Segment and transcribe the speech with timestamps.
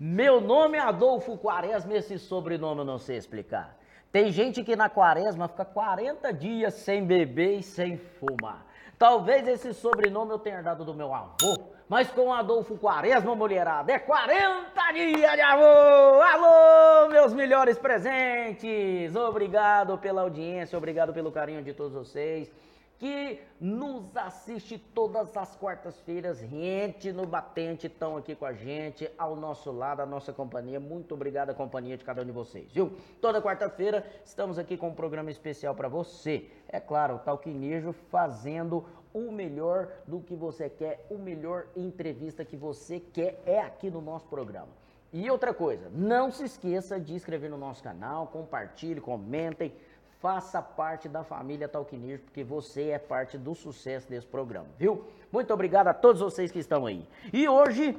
[0.00, 3.78] Meu nome é Adolfo Quaresma, esse sobrenome eu não sei explicar.
[4.12, 8.66] Tem gente que na quaresma fica 40 dias sem beber e sem fumar.
[8.98, 13.98] Talvez esse sobrenome eu tenha dado do meu avô, mas com Adolfo Quaresma, mulherada, é
[13.98, 16.22] 40 dias de amor!
[16.22, 19.16] Alô, meus melhores presentes!
[19.16, 22.50] Obrigado pela audiência, obrigado pelo carinho de todos vocês
[22.98, 29.36] que nos assiste todas as quartas-feiras, rente no batente, estão aqui com a gente, ao
[29.36, 30.80] nosso lado, a nossa companhia.
[30.80, 32.92] Muito obrigado a companhia de cada um de vocês, viu?
[33.20, 36.50] Toda quarta-feira estamos aqui com um programa especial para você.
[36.68, 42.56] É claro, o Talquinejo fazendo o melhor do que você quer, o melhor entrevista que
[42.56, 44.68] você quer é aqui no nosso programa.
[45.12, 49.72] E outra coisa, não se esqueça de inscrever no nosso canal, compartilhe, comentem
[50.20, 55.04] faça parte da família Talquinejo, porque você é parte do sucesso desse programa, viu?
[55.30, 57.06] Muito obrigado a todos vocês que estão aí.
[57.32, 57.96] E hoje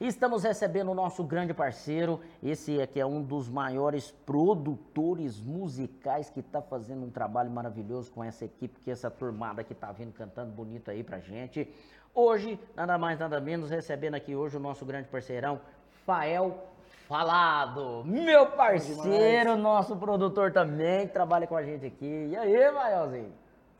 [0.00, 6.40] estamos recebendo o nosso grande parceiro, esse aqui é um dos maiores produtores musicais que
[6.40, 10.52] está fazendo um trabalho maravilhoso com essa equipe, que essa turmada que está vindo cantando
[10.52, 11.68] bonito aí pra gente.
[12.14, 15.60] Hoje, nada mais, nada menos, recebendo aqui hoje o nosso grande parceirão,
[16.04, 16.73] Fael
[17.06, 22.28] Falado, meu parceiro, nosso produtor também, que trabalha com a gente aqui.
[22.30, 23.30] E aí, Maelzinho?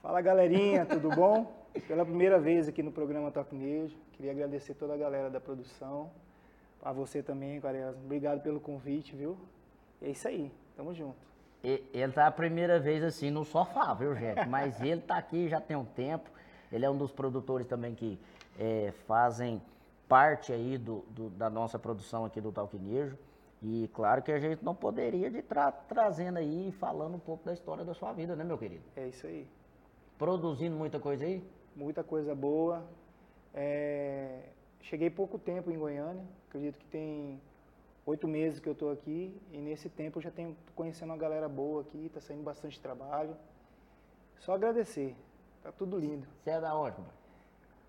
[0.03, 1.51] Fala, galerinha, tudo bom?
[1.89, 6.11] Pela primeira vez aqui no programa Tocnejo, queria agradecer toda a galera da produção,
[6.83, 7.99] a você também, Quaresma.
[8.05, 9.39] Obrigado pelo convite, viu?
[10.03, 11.17] E é isso aí, tamo junto.
[11.63, 14.47] Ele tá a primeira vez assim no sofá, viu, gente?
[14.47, 16.29] Mas ele tá aqui já tem um tempo.
[16.71, 18.19] Ele é um dos produtores também que
[18.59, 19.63] é, fazem
[20.09, 23.17] parte aí do, do, da nossa produção aqui do Talquinejo.
[23.63, 27.53] E claro que a gente não poderia de tra trazendo aí, falando um pouco da
[27.53, 28.85] história da sua vida, né, meu querido?
[28.95, 29.49] É isso aí.
[30.19, 31.43] Produzindo muita coisa aí?
[31.75, 32.85] Muita coisa boa.
[33.55, 34.51] É...
[34.83, 37.41] Cheguei pouco tempo em Goiânia, acredito que tem
[38.05, 41.49] oito meses que eu estou aqui e nesse tempo eu já tenho conhecendo uma galera
[41.49, 43.35] boa aqui, está saindo bastante trabalho.
[44.41, 45.17] Só agradecer,
[45.63, 46.27] tá tudo lindo.
[46.43, 47.15] Você é da onde, mano?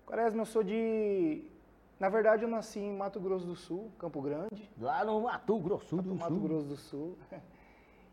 [0.06, 1.44] Quaresma, eu sou de
[1.98, 4.70] na verdade, eu nasci em Mato Grosso do Sul, Campo Grande.
[4.78, 6.36] Lá no Mato Grosso do Mato Sul.
[6.36, 7.18] Mato Grosso do Sul.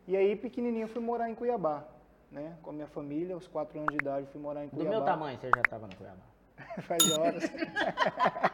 [0.05, 1.85] E aí, pequenininho, fui morar em Cuiabá,
[2.29, 2.57] né?
[2.61, 4.89] Com a minha família, aos quatro anos de idade, fui morar em Cuiabá.
[4.89, 6.25] Do meu tamanho, você já estava no Cuiabá?
[6.81, 7.44] Faz horas.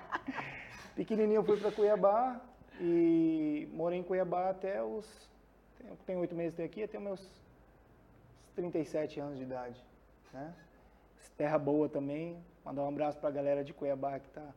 [0.95, 2.39] pequenininho, fui para Cuiabá
[2.79, 5.27] e morei em Cuiabá até os...
[6.05, 7.41] Tenho oito meses aqui, até meus
[8.55, 9.83] 37 anos de idade,
[10.31, 10.53] né?
[11.35, 12.37] Terra boa também.
[12.63, 14.53] Mandar um abraço para a galera de Cuiabá que está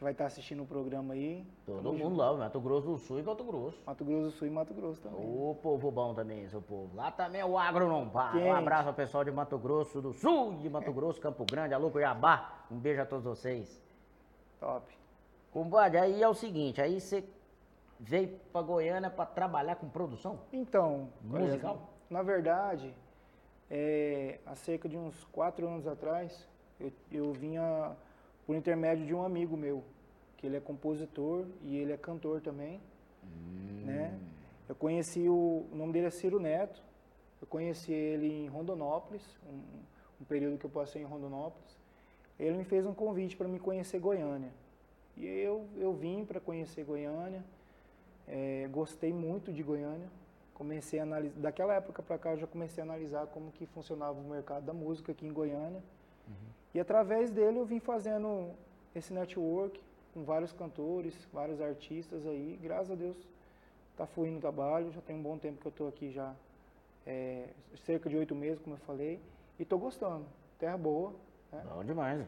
[0.00, 1.46] que vai estar assistindo o programa aí.
[1.66, 3.82] Todo mundo lá, Mato Grosso do Sul e Mato Grosso.
[3.86, 5.20] Mato Grosso do Sul e Mato Grosso também.
[5.22, 6.96] Ô, povo bom também, seu povo.
[6.96, 8.38] Lá também é o agro não para.
[8.38, 11.90] Um abraço ao pessoal de Mato Grosso do Sul, de Mato Grosso, Campo Grande, alô
[11.90, 12.64] Cuiabá.
[12.70, 13.78] Um beijo a todos vocês.
[14.58, 14.90] Top.
[15.52, 17.22] Compadre, aí é o seguinte, aí você
[17.98, 20.38] veio para Goiânia para trabalhar com produção?
[20.50, 21.90] Então, musical?
[22.08, 22.94] Na verdade,
[23.70, 26.48] é, há cerca de uns quatro anos atrás,
[26.80, 27.94] eu, eu vinha
[28.50, 29.84] por intermédio de um amigo meu,
[30.36, 32.80] que ele é compositor e ele é cantor também,
[33.22, 33.84] hum.
[33.86, 34.18] né?
[34.68, 36.82] Eu conheci o, o nome dele é Ciro Neto.
[37.40, 39.60] Eu conheci ele em Rondonópolis, um,
[40.20, 41.78] um período que eu passei em Rondonópolis.
[42.40, 44.50] Ele me fez um convite para me conhecer Goiânia.
[45.16, 47.44] E eu, eu vim para conhecer Goiânia,
[48.26, 50.08] é, gostei muito de Goiânia.
[50.54, 54.18] Comecei a analisar, daquela época para cá eu já comecei a analisar como que funcionava
[54.18, 55.80] o mercado da música aqui em Goiânia.
[56.74, 58.50] E através dele eu vim fazendo
[58.94, 59.80] esse network
[60.14, 62.58] com vários cantores, vários artistas aí.
[62.62, 63.16] Graças a Deus
[63.92, 64.90] está fluindo o trabalho.
[64.92, 66.32] Já tem um bom tempo que eu estou aqui já,
[67.06, 67.48] é,
[67.84, 69.20] cerca de oito meses, como eu falei.
[69.58, 70.24] E estou gostando.
[70.58, 71.12] Terra boa.
[71.52, 71.62] Né?
[71.74, 72.26] Bom demais.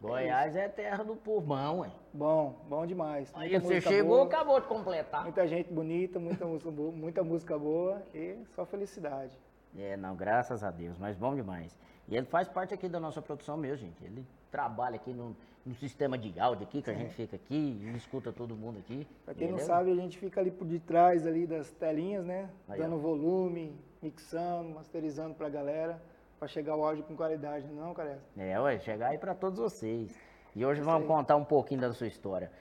[0.00, 1.90] Goiás é, é terra do povão, ué.
[2.12, 3.32] Bom, bom demais.
[3.34, 5.22] Aí você chegou, boa, acabou de completar.
[5.22, 9.38] Muita gente bonita, muita música boa, muita música boa e só felicidade.
[9.76, 11.76] É, não, graças a Deus, mas bom demais.
[12.08, 14.04] E ele faz parte aqui da nossa produção mesmo, gente.
[14.04, 15.34] Ele trabalha aqui no,
[15.64, 19.06] no sistema de áudio aqui, que a gente fica aqui e escuta todo mundo aqui.
[19.24, 22.50] Pra quem não sabe, a gente fica ali por detrás ali das telinhas, né?
[22.68, 22.98] Aí, Dando ó.
[22.98, 26.00] volume, mixando, masterizando pra galera,
[26.38, 28.18] pra chegar o áudio com qualidade, não, cara?
[28.36, 30.14] É, ué, chegar aí pra todos vocês.
[30.54, 32.52] E hoje vamos contar um pouquinho da sua história.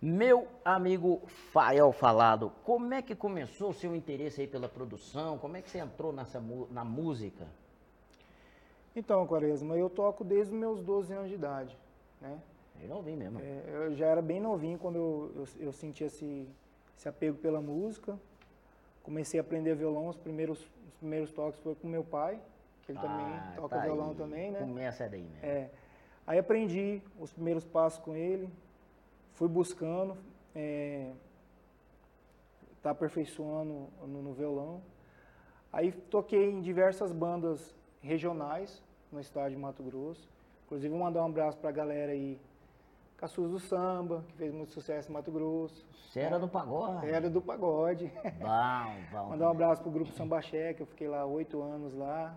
[0.00, 5.36] Meu amigo Fael Falado, como é que começou o seu interesse aí pela produção?
[5.38, 7.46] Como é que você entrou nessa, na música?
[8.98, 11.78] Então, Quaresma, eu toco desde os meus 12 anos de idade,
[12.20, 12.36] né?
[12.74, 13.38] Bem novinho mesmo.
[13.38, 16.48] É, eu já era bem novinho quando eu, eu, eu senti esse,
[16.96, 18.18] esse apego pela música.
[19.04, 22.40] Comecei a aprender violão, os primeiros, os primeiros toques foi com meu pai,
[22.82, 24.16] que ele ah, também toca tá violão aí.
[24.16, 24.58] também, né?
[24.58, 25.38] Começa daí, né?
[25.42, 25.70] É.
[26.26, 28.50] Aí aprendi os primeiros passos com ele,
[29.34, 30.16] fui buscando,
[30.56, 31.12] é,
[32.82, 34.82] tá aperfeiçoando no, no violão.
[35.72, 40.28] Aí toquei em diversas bandas regionais no estado de Mato Grosso.
[40.66, 42.38] Inclusive, vou mandar um abraço para a galera aí,
[43.16, 45.84] Caçuz do Samba, que fez muito sucesso em Mato Grosso.
[45.92, 47.06] Você era do pagode?
[47.08, 48.06] Era do pagode.
[48.38, 49.30] Bom, bom.
[49.30, 52.36] Mandar um abraço pro grupo Sambaxé, que eu fiquei lá oito anos lá.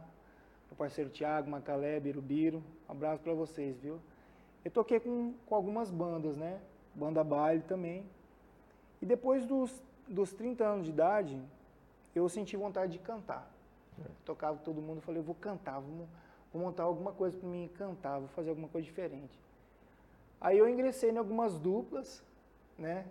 [0.69, 2.63] Meu parceiro Thiago, Macalé, Birubiru.
[2.89, 4.00] Um abraço para vocês, viu?
[4.65, 6.59] Eu toquei com, com algumas bandas, né?
[6.95, 8.06] Banda baile também.
[9.01, 11.39] E depois dos, dos 30 anos de idade,
[12.15, 13.51] eu senti vontade de cantar.
[14.25, 16.07] Tocava todo mundo, falei, eu vou cantar, vou,
[16.53, 19.39] vou montar alguma coisa para mim cantar, vou fazer alguma coisa diferente.
[20.39, 22.24] Aí eu ingressei em algumas duplas,
[22.77, 23.06] né?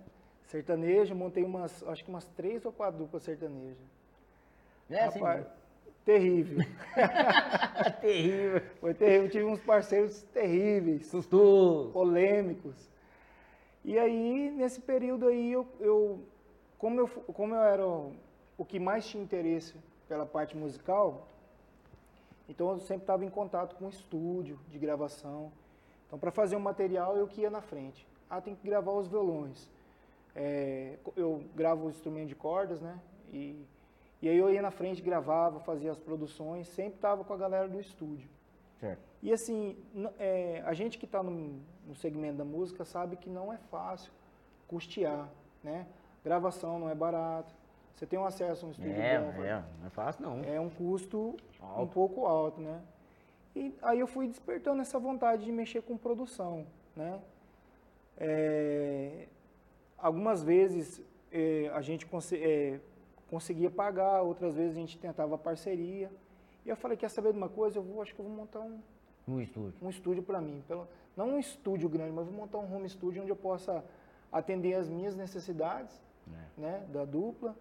[0.45, 3.79] Sertanejo, montei umas, acho que umas três ou quatro duplas sertanejas.
[4.91, 5.47] É assim, Rapaz,
[6.05, 6.59] terrível.
[8.01, 8.61] terrível.
[8.81, 9.31] Foi terrível.
[9.31, 11.93] Tive uns parceiros terríveis, Sustoso.
[11.93, 12.91] polêmicos.
[13.85, 16.21] E aí, nesse período aí, eu, eu
[16.77, 18.13] como, eu, como eu era o,
[18.59, 19.75] o que mais tinha interesse
[20.09, 21.29] pela parte musical,
[22.51, 25.53] então eu sempre estava em contato com o estúdio de gravação.
[26.07, 28.07] Então, para fazer um material, eu que ia na frente.
[28.29, 29.71] Ah, tem que gravar os violões.
[30.35, 32.99] É, eu gravo o instrumento de cordas, né?
[33.33, 33.65] E,
[34.21, 37.69] e aí eu ia na frente, gravava, fazia as produções, sempre estava com a galera
[37.69, 38.29] do estúdio.
[38.81, 39.01] Certo.
[39.23, 39.77] E assim,
[40.19, 44.11] é, a gente que está no, no segmento da música sabe que não é fácil
[44.67, 45.29] custear,
[45.63, 45.87] né?
[46.25, 47.55] Gravação não é barato.
[47.95, 50.43] Você tem um acesso a um estúdio É, bom, é, não é fácil não.
[50.45, 51.93] é um custo um Alto.
[51.93, 52.81] pouco alto, né?
[53.55, 56.67] E aí eu fui despertando essa vontade de mexer com produção,
[56.97, 57.21] né?
[58.19, 59.27] É,
[59.99, 61.01] algumas vezes
[61.33, 62.81] é, a gente conse- é,
[63.29, 66.11] conseguia pagar, outras vezes a gente tentava parceria.
[66.65, 67.79] E eu falei, quer saber de uma coisa?
[67.79, 68.81] Eu vou, acho que eu vou montar um,
[69.27, 69.75] No estúdio.
[69.83, 70.63] um estúdio para mim.
[70.69, 70.87] Pelo,
[71.17, 73.83] não um estúdio grande, mas vou montar um home studio onde eu possa
[74.31, 76.61] atender as minhas necessidades, É.
[76.61, 77.57] né, da dupla,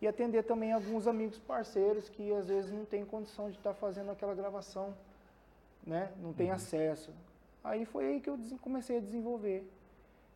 [0.00, 4.10] e atender também alguns amigos parceiros que às vezes não tem condição de estar fazendo
[4.10, 4.94] aquela gravação,
[5.86, 7.10] né, não tem acesso.
[7.64, 9.68] Aí foi aí que eu comecei a desenvolver.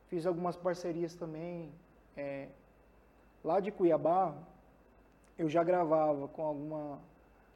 [0.09, 1.73] Fiz algumas parcerias também.
[2.17, 2.49] é,
[3.43, 4.35] lá de Cuiabá,
[5.39, 6.99] eu já gravava com alguma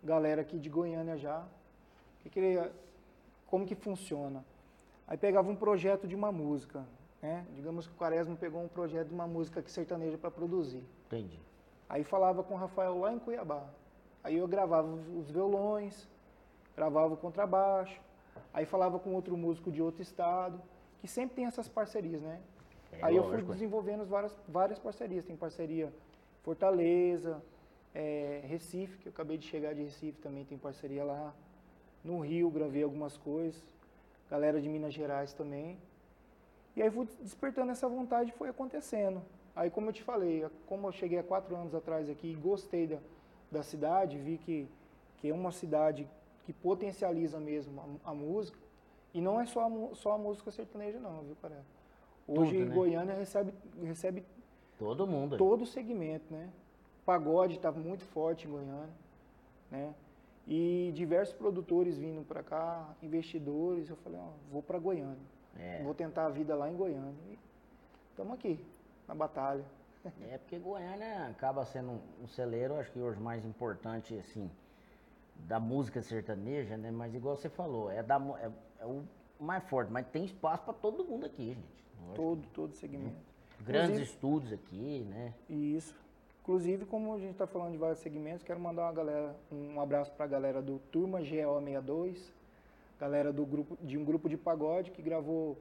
[0.02, 1.44] galera aqui de Goiânia já.
[2.22, 2.72] Que queria,
[3.46, 4.44] como que funciona?
[5.06, 6.84] Aí pegava um projeto de uma música,
[7.22, 7.46] né?
[7.54, 10.82] Digamos que o Quaresma pegou um projeto de uma música que sertaneja para produzir.
[11.06, 11.38] Entendi.
[11.88, 13.64] Aí falava com o Rafael lá em Cuiabá.
[14.24, 16.08] Aí eu gravava os violões,
[16.74, 18.00] gravava o contrabaixo,
[18.52, 20.60] aí falava com outro músico de outro estado,
[21.00, 22.40] que sempre tem essas parcerias, né?
[22.92, 25.24] É, aí eu fui desenvolvendo várias, várias parcerias.
[25.24, 25.92] Tem parceria
[26.42, 27.42] Fortaleza,
[27.94, 31.34] é, Recife, que eu acabei de chegar de Recife, também tem parceria lá.
[32.04, 33.60] No Rio gravei algumas coisas.
[34.30, 35.78] Galera de Minas Gerais também.
[36.74, 39.22] E aí fui despertando essa vontade e foi acontecendo.
[39.56, 42.86] Aí como eu te falei, como eu cheguei há quatro anos atrás aqui e gostei
[42.86, 42.98] da,
[43.50, 44.68] da cidade, vi que,
[45.16, 46.06] que é uma cidade
[46.44, 48.58] que potencializa mesmo a, a música.
[49.14, 51.64] E não é só a, só a música sertaneja não, viu, cara?
[52.28, 52.74] Hoje Tudo, né?
[52.74, 54.24] Goiânia recebe, recebe
[54.78, 55.38] Todo mundo.
[55.38, 56.50] todo o segmento, né?
[57.06, 58.94] Pagode está muito forte em Goiânia,
[59.70, 59.94] né?
[60.46, 63.88] E diversos produtores vindo para cá, investidores.
[63.88, 65.16] Eu falei, ó, vou para Goiânia.
[65.58, 65.82] É.
[65.82, 67.14] Vou tentar a vida lá em Goiânia.
[67.30, 67.38] E
[68.10, 68.60] estamos aqui,
[69.06, 69.64] na batalha.
[70.30, 74.48] É porque Goiânia acaba sendo um- celeiro, acho que hoje mais importante, assim,
[75.34, 76.90] da música sertaneja, né?
[76.92, 78.50] Mas igual você falou, é, da, é,
[78.82, 79.02] é o
[79.40, 81.86] mais forte, mas tem espaço para todo mundo aqui, gente.
[82.14, 83.16] Todo, todo segmento.
[83.60, 85.34] Grandes Inclusive- estúdios aqui, né?
[85.50, 85.94] Isso.
[86.42, 90.12] Inclusive, como a gente está falando de vários segmentos, quero mandar uma galera, um abraço
[90.12, 92.32] para a galera do Turma GO62,
[93.00, 95.58] galera do grupo, de um grupo de pagode que gravou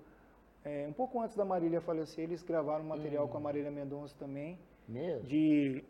[0.66, 4.58] é, um pouco antes da Marília falecer, eles gravaram material com a Marília Mendonça também,
[4.88, 5.28] Mesmo?
[5.28, 5.84] de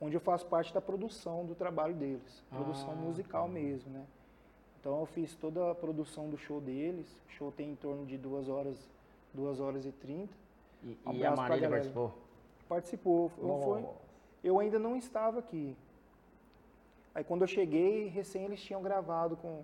[0.00, 4.04] onde eu faço parte da produção do trabalho deles, produção Ah, musical mesmo, né?
[4.80, 8.18] Então eu fiz toda a produção do show deles, o show tem em torno de
[8.18, 8.76] duas horas,
[9.32, 10.34] duas horas e trinta.
[10.82, 12.14] E, Um e a Marília participou?
[12.68, 13.86] Participou, eu, foi,
[14.42, 15.76] eu ainda não estava aqui.
[17.14, 19.62] Aí quando eu cheguei, recém eles tinham gravado com,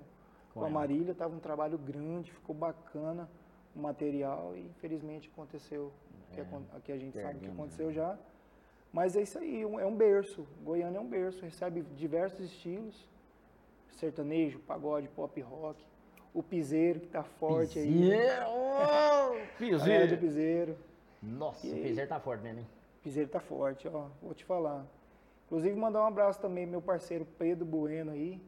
[0.53, 0.71] Com com, a.
[0.71, 3.29] Marília, estava um trabalho grande, ficou bacana
[3.75, 5.93] material e infelizmente aconteceu
[6.31, 8.19] o que, o que a gente sabe que perdemos, aconteceu já.
[8.93, 10.47] Mas é isso aí, é um berço.
[10.63, 13.09] Goiânia é um berço, recebe diversos estilos,
[13.93, 15.85] sertanejo, pagode, pop rock,
[16.33, 17.89] o piseiro que tá forte aí.
[17.91, 18.17] né?
[18.17, 18.47] Piseiro!
[18.51, 20.19] Ô, Galera do Piseiro!
[20.19, 20.79] piseiro.
[21.23, 21.83] Nossa, E o aí?
[21.83, 22.67] Piseiro tá forte mesmo, hein?
[23.03, 24.87] Piseiro tá forte, ó, vou te falar.
[25.47, 28.41] Inclusive mandar um abraço também meu parceiro Pedro Bueno aí.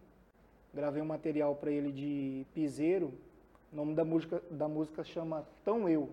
[0.74, 3.12] Gravei um material para ele de Piseiro.
[3.76, 6.08] O nome da música da música chama Tão Eu.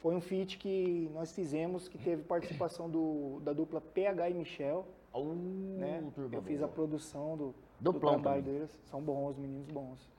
[0.00, 4.84] Foi um feat que nós fizemos, que teve participação do, da dupla PH e Michel.
[5.78, 6.02] Né?
[6.32, 8.42] Eu fiz a produção do, Do trabalho também.
[8.42, 8.80] deles.
[8.86, 10.10] São bons, meninos bons.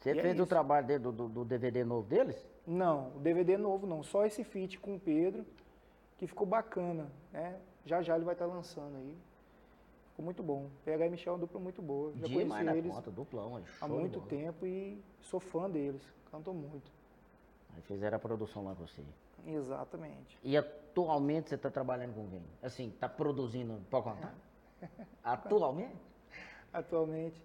[0.00, 0.46] Você E é fez o isso.
[0.48, 2.44] trabalho dele, do, do, DVD novo deles?
[2.66, 5.46] Não, o DVD novo não, só esse feat com o Pedro,
[6.18, 7.56] que ficou bacana, né?
[7.86, 9.16] Já já ele vai estar lançando aí.
[10.14, 10.70] Ficou muito bom.
[10.84, 12.12] PH e Michel é uma dupla muito boa.
[12.12, 13.56] Já Demais conheci na eles conta, duplão.
[13.56, 16.00] aí, há muito tempo e sou fã deles.
[16.30, 16.88] Cantam muito.
[17.74, 19.02] Aí fizeram a produção lá com você.
[19.44, 20.38] Exatamente.
[20.44, 22.44] E atualmente você está trabalhando com quem?
[22.62, 24.32] Assim, está produzindo, pode contar?
[25.24, 25.96] Atualmente?
[26.72, 27.42] Atualmente.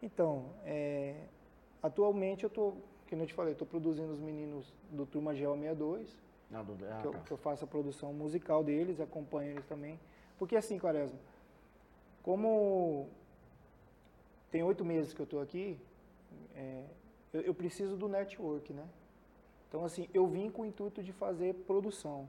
[0.00, 1.16] Então, é,
[1.82, 2.74] atualmente eu tô,
[3.08, 6.16] que eu te falei, estou produzindo os meninos do Turma Gel 62,
[6.48, 7.18] Não, do, ah, que, eu, tá.
[7.18, 9.98] que eu faço a produção musical deles, acompanho eles também.
[10.38, 11.18] Porque assim, Quaresma,
[12.28, 13.08] como
[14.50, 15.80] tem oito meses que eu estou aqui,
[16.54, 16.84] é,
[17.32, 18.86] eu, eu preciso do network, né?
[19.66, 22.28] Então, assim, eu vim com o intuito de fazer produção.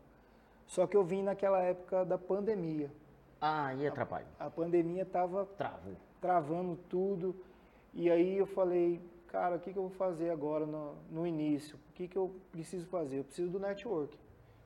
[0.66, 2.90] Só que eu vim naquela época da pandemia.
[3.42, 4.26] Ah, e atrapalha.
[4.40, 5.46] A pandemia estava
[6.22, 7.36] travando tudo.
[7.94, 11.78] E aí eu falei, cara, o que, que eu vou fazer agora no, no início?
[11.90, 13.20] O que, que eu preciso fazer?
[13.20, 14.18] Eu preciso do network.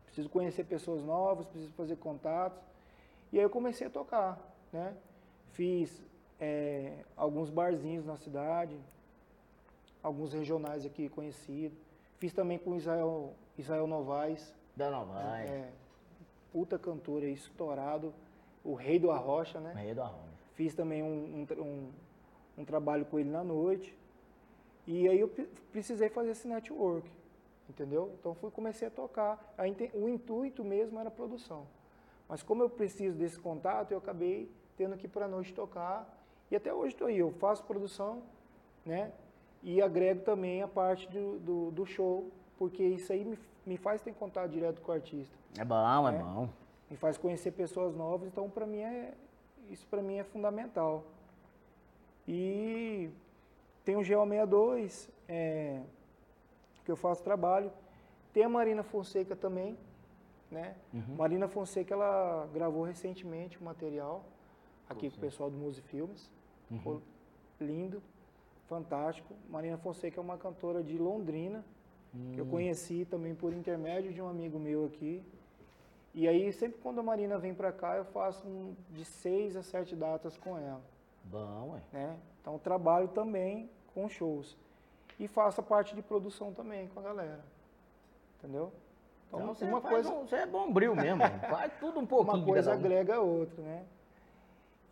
[0.05, 2.61] Preciso conhecer pessoas novas, preciso fazer contatos.
[3.31, 4.39] E aí eu comecei a tocar,
[4.71, 4.95] né?
[5.53, 6.03] Fiz
[6.39, 8.75] é, alguns barzinhos na cidade,
[10.01, 11.77] alguns regionais aqui conhecidos.
[12.17, 15.49] Fiz também com Israel, Israel Novaes, Da Novaes.
[15.49, 15.69] é,
[16.51, 18.13] puta cantor aí, estourado,
[18.63, 19.73] o rei do Arrocha, né?
[19.75, 20.31] Rei do Arroz.
[20.55, 21.91] Fiz também um, um um-
[22.59, 23.97] um trabalho com ele na noite.
[24.85, 27.09] E aí eu pre- precisei fazer esse network,
[27.69, 28.11] entendeu?
[28.19, 29.53] Então fui comecei a tocar.
[29.93, 31.65] O intuito mesmo era a produção.
[32.29, 36.07] Mas como eu preciso desse contato, eu acabei tendo que ir para a noite tocar.
[36.51, 38.21] E até hoje estou aí, eu faço produção,
[38.85, 39.11] né?
[39.61, 44.01] E agrego também a parte do, do, do show, porque isso aí me, me faz
[44.01, 46.19] ter contato direto com o artista É bom, é, É.
[46.23, 46.49] bom.
[46.91, 49.13] me faz conhecer pessoas novas, então para mim é
[49.69, 51.03] isso para mim é fundamental.
[52.27, 53.09] E
[53.85, 55.81] tem o GO62, é,
[56.85, 57.71] que eu faço trabalho.
[58.33, 59.77] Tem a Marina Fonseca também,
[60.51, 60.75] né?
[61.17, 64.23] Marina Fonseca ela gravou recentemente um material
[64.93, 66.29] aqui com o pessoal do Muse Filmes.
[66.69, 67.01] Ficou
[67.59, 68.01] lindo,
[68.67, 69.33] fantástico.
[69.49, 71.63] Marina Fonseca é uma cantora de Londrina,
[72.33, 75.21] que eu conheci também por intermédio de um amigo meu aqui.
[76.15, 79.63] E aí, sempre quando a Marina vem pra cá, eu faço um- de seis a
[79.63, 80.81] sete datas com ela,
[81.25, 81.81] Bom, ué.
[81.91, 82.17] né?
[82.41, 84.55] Então, trabalho também com shows.
[85.19, 87.43] E faço a parte de produção também com a galera,
[88.37, 88.71] entendeu?
[89.27, 91.21] Então, Então, você, uma coisa, um- você é bombril mesmo.
[91.49, 92.37] faz tudo um pouquinho.
[92.37, 92.73] uma coisa um.
[92.73, 93.83] agrega a outra, né?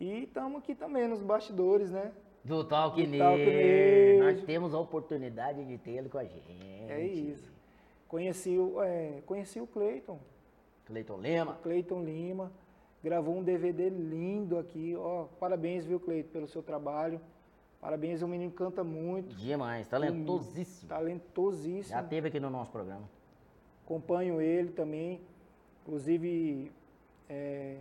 [0.02, 2.10] E estamos aqui também nos bastidores, né?
[2.42, 3.22] Do Talk Do Nerd.
[3.22, 4.18] Talk Nerd.
[4.18, 6.42] Nós temos a oportunidade de tê-lo com a gente.
[6.88, 7.52] É isso.
[8.08, 10.18] Conheci o, é, conheci o Cleiton,
[10.86, 11.54] Cleiton Lema.
[11.62, 12.50] Cleiton Lima,
[13.02, 17.20] gravou um DVD lindo aqui, ó, parabéns, viu, Cleiton, pelo seu trabalho,
[17.80, 20.88] parabéns, o menino canta muito, Demais, talentosíssimo.
[20.88, 23.08] talentosíssimo, Já teve aqui no nosso programa.
[23.84, 25.20] acompanho ele também,
[25.82, 26.72] inclusive,
[27.30, 27.76] é,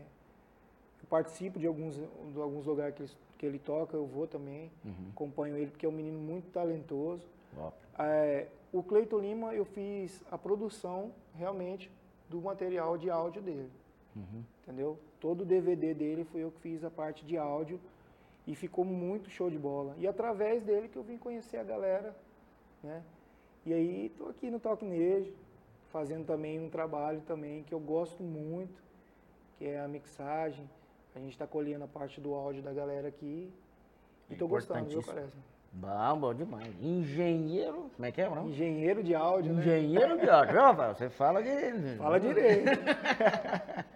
[1.12, 5.10] participo de alguns, de alguns lugares que ele, que ele toca, eu vou também, Uhum.
[5.12, 7.27] acompanho ele, porque é um menino muito talentoso,
[8.00, 11.91] É, o Cleiton Lima, eu fiz a produção realmente
[12.30, 13.70] do material de áudio dele,
[14.15, 14.41] uhum.
[14.63, 14.98] entendeu?
[15.20, 17.77] Todo o DVD dele fui eu que fiz a parte de áudio
[18.48, 19.94] e ficou muito show de bola.
[19.98, 22.15] E através dele que eu vim conhecer a galera,
[22.82, 23.03] né?
[23.65, 25.32] E aí tô aqui no Talk Nerd,
[25.91, 28.82] fazendo também um trabalho também que eu gosto muito,
[29.58, 30.68] que é a mixagem.
[31.15, 33.51] A gente está colhendo a parte do áudio da galera aqui.
[34.30, 35.36] E tô gostando, viu, parece?
[35.74, 36.74] Bom, bom demais.
[36.82, 37.89] Engenheiro.
[37.96, 38.48] Como é que é, não?
[38.50, 39.62] Engenheiro de áudio, né?
[39.62, 40.56] Engenheiro de áudio.
[40.56, 41.96] Rafael, Você fala de.
[41.98, 42.70] Fala direito.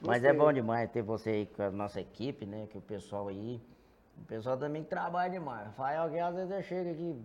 [0.00, 2.66] Mas é bom demais ter você aí com a nossa equipe, né?
[2.70, 3.60] Que o pessoal aí.
[4.20, 5.66] O pessoal também trabalha demais.
[5.66, 7.16] Rafael, que às vezes eu chego aqui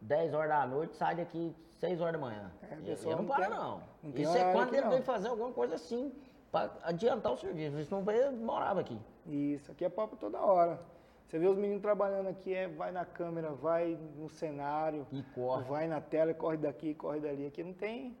[0.00, 2.50] 10 horas da noite, sai daqui 6 horas da manhã.
[2.70, 3.82] É, pessoal eu não não para, tem- não.
[4.02, 4.90] não tem Isso é quando ele não.
[4.90, 6.12] vem fazer alguma coisa assim,
[6.50, 7.78] pra adiantar o serviço.
[7.78, 8.02] Isso não
[8.36, 8.98] morava aqui.
[9.26, 10.80] Isso, aqui é papo toda hora.
[11.26, 15.62] Você vê os meninos trabalhando aqui, é, vai na câmera, vai no cenário, E corre.
[15.64, 17.46] vai na tela, corre daqui, corre dali.
[17.46, 18.16] Aqui não tem,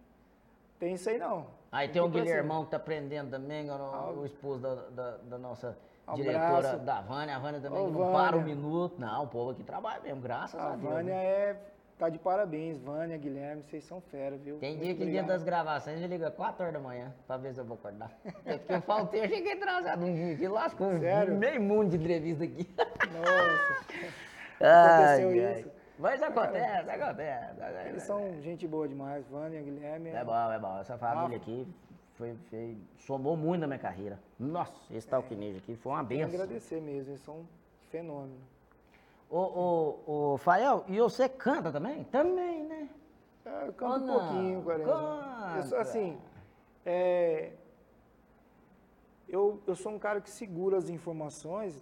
[0.78, 1.46] tem isso aí não.
[1.72, 4.60] Aí tem o que ir pra Guilhermão que tá aprendendo também, o, Ah, o esposo
[4.60, 5.76] da, da, da nossa
[6.14, 7.34] diretora da Vânia.
[7.34, 8.54] A Vânia também Ô, não para um Vânia.
[8.54, 8.94] minuto.
[9.00, 10.82] Não, o povo aqui trabalha mesmo, graças a, A Deus.
[10.82, 11.24] Vânia né?
[11.24, 11.60] é,
[12.00, 14.56] tá de parabéns, Vânia, Guilherme, vocês são fera, viu?
[14.56, 17.60] Tem dia que dia das gravações ele liga 4 horas da manhã pra ver se
[17.60, 18.10] eu vou acordar.
[18.46, 21.36] É porque eu faltei, eu cheguei atrasado um dia que lascou Sério?
[21.36, 22.66] meio mundo de entrevista aqui.
[23.12, 24.06] Nossa,
[24.64, 25.60] aconteceu ai.
[25.60, 25.70] isso.
[25.98, 27.88] Mas acontece, acontece.
[27.88, 30.08] Eles são gente boa demais, Vânia, Guilherme.
[30.08, 30.78] É bom, é bom.
[30.78, 31.68] Essa família aqui
[32.14, 34.18] foi, foi, somou muito na minha carreira.
[34.38, 35.10] Nossa, esse é.
[35.10, 36.40] talquinejo aqui foi uma benção.
[36.40, 37.46] Agradecer mesmo, eles são um
[37.90, 38.40] fenômeno.
[39.30, 42.02] Ô, ô, ô, Fael, e você canta também?
[42.04, 42.88] Também, né?
[43.46, 45.78] É, eu canto um pouquinho, Quaresma.
[45.78, 46.18] assim,
[46.84, 47.52] é,
[49.28, 51.80] eu, eu sou um cara que segura as informações,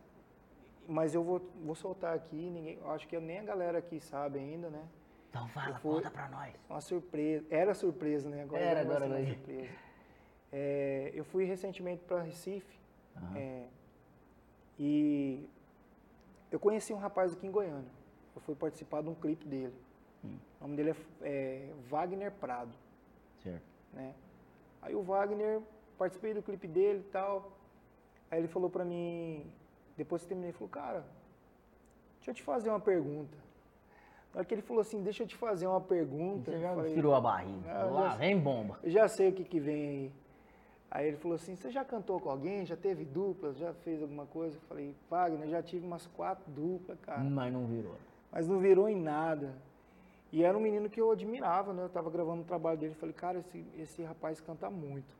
[0.86, 4.68] mas eu vou, vou soltar aqui, ninguém, acho que nem a galera aqui sabe ainda,
[4.68, 4.86] né?
[5.30, 6.54] Então fala, conta pra nós.
[6.68, 8.42] Uma surpresa, era surpresa, né?
[8.42, 9.72] Agora era, agora vai surpresa.
[10.52, 12.78] É, eu fui recentemente para Recife
[13.16, 13.36] uhum.
[13.36, 13.66] é,
[14.78, 15.48] e
[16.50, 17.90] eu conheci um rapaz aqui em Goiânia.
[18.34, 19.74] Eu fui participar de um clipe dele.
[20.24, 20.36] Hum.
[20.60, 22.72] O nome dele é, é, Wagner Prado.
[23.42, 23.62] Certo.
[23.92, 24.14] Né?
[24.82, 25.60] Aí o Wagner,
[25.96, 27.52] participei do clipe dele e tal.
[28.30, 29.50] Aí ele falou pra mim,
[29.96, 31.04] depois que terminei, ele falou, cara,
[32.18, 33.36] deixa eu te fazer uma pergunta.
[34.32, 36.50] Na hora que ele falou assim, deixa eu te fazer uma pergunta.
[36.50, 37.70] Você já falei, tirou a barriga.
[37.70, 38.78] Ah, Lá vem bomba.
[38.82, 40.12] Eu já sei o que, que vem aí.
[40.90, 42.64] Aí ele falou assim, você já cantou com alguém?
[42.64, 43.58] Já teve duplas?
[43.58, 44.56] Já fez alguma coisa?
[44.56, 47.22] Eu falei, Wagner, já tive umas quatro duplas, cara.
[47.22, 47.94] Mas não virou.
[48.32, 49.54] Mas não virou em nada.
[50.32, 51.82] E era um menino que eu admirava, né?
[51.82, 52.94] Eu estava gravando o trabalho dele.
[52.94, 55.16] Falei, cara, esse, esse rapaz canta muito.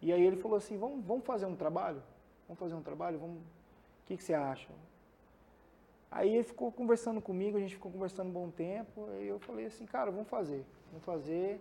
[0.00, 2.02] E aí ele falou assim, vamos, vamos fazer um trabalho?
[2.46, 3.18] Vamos fazer um trabalho?
[3.18, 3.38] Vamos...
[3.38, 4.68] O que, que você acha?
[6.10, 9.06] Aí ele ficou conversando comigo, a gente ficou conversando um bom tempo.
[9.10, 10.64] Aí eu falei assim, cara, vamos fazer.
[10.90, 11.60] Vamos fazer.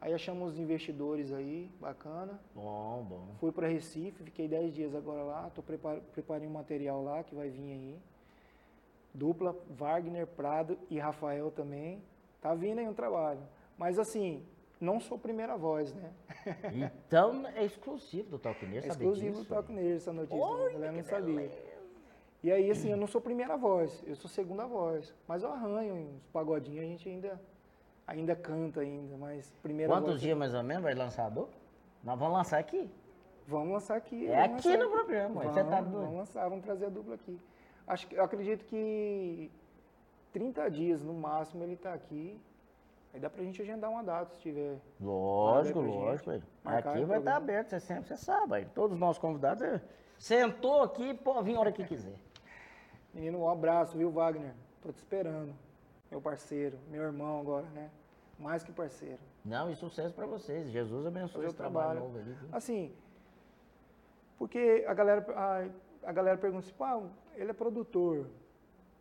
[0.00, 2.38] Aí achamos os investidores aí, bacana.
[2.54, 3.26] Bom, bom.
[3.40, 5.50] Fui para Recife, fiquei 10 dias agora lá.
[5.54, 7.98] Tô prepar, preparei um material lá que vai vir aí
[9.14, 12.02] dupla, Wagner, Prado e Rafael também.
[12.42, 13.40] Tá vindo aí um trabalho.
[13.78, 14.44] Mas assim,
[14.80, 16.12] não sou primeira voz, né?
[17.06, 19.44] Então é exclusivo do Talk Nerd, É exclusivo disso?
[19.44, 21.34] do Talk Nerd essa notícia, Oi, a galera não sabia.
[21.36, 21.74] Beleza.
[22.42, 25.14] E aí, assim, eu não sou primeira voz, eu sou segunda voz.
[25.26, 27.40] Mas eu arranho uns pagodinhos, a gente ainda,
[28.06, 31.54] ainda canta ainda, mas primeira Quantos dias mais ou menos vai lançar a dupla?
[32.02, 32.90] Nós vamos lançar aqui.
[33.46, 34.26] Vamos lançar aqui.
[34.26, 36.00] É aqui lançar no programa, vamos, você tá doido.
[36.00, 37.40] Vamos lançar, vamos trazer a dupla aqui.
[37.86, 39.50] Acho eu acredito que
[40.32, 42.40] 30 dias no máximo ele está aqui.
[43.12, 44.76] Aí dá pra gente agendar uma data se tiver.
[45.00, 46.30] Lógico, lógico.
[46.64, 48.54] Aqui vai estar tá aberto, você sempre, você sabe.
[48.56, 48.64] Aí.
[48.74, 49.80] Todos os nossos convidados, é,
[50.18, 52.16] sentou aqui, pode vir a hora que quiser.
[53.12, 54.52] Menino, um abraço, viu, Wagner?
[54.82, 55.54] Tô te esperando.
[56.10, 57.88] Meu parceiro, meu irmão agora, né?
[58.38, 59.20] Mais que parceiro.
[59.44, 60.70] Não, e sucesso para vocês.
[60.70, 62.18] Jesus abençoe esse trabalho, novo.
[62.18, 62.36] Viu?
[62.52, 62.92] Assim,
[64.38, 67.00] porque a galera, a, a galera pergunta assim, pá,
[67.36, 68.26] ele é produtor,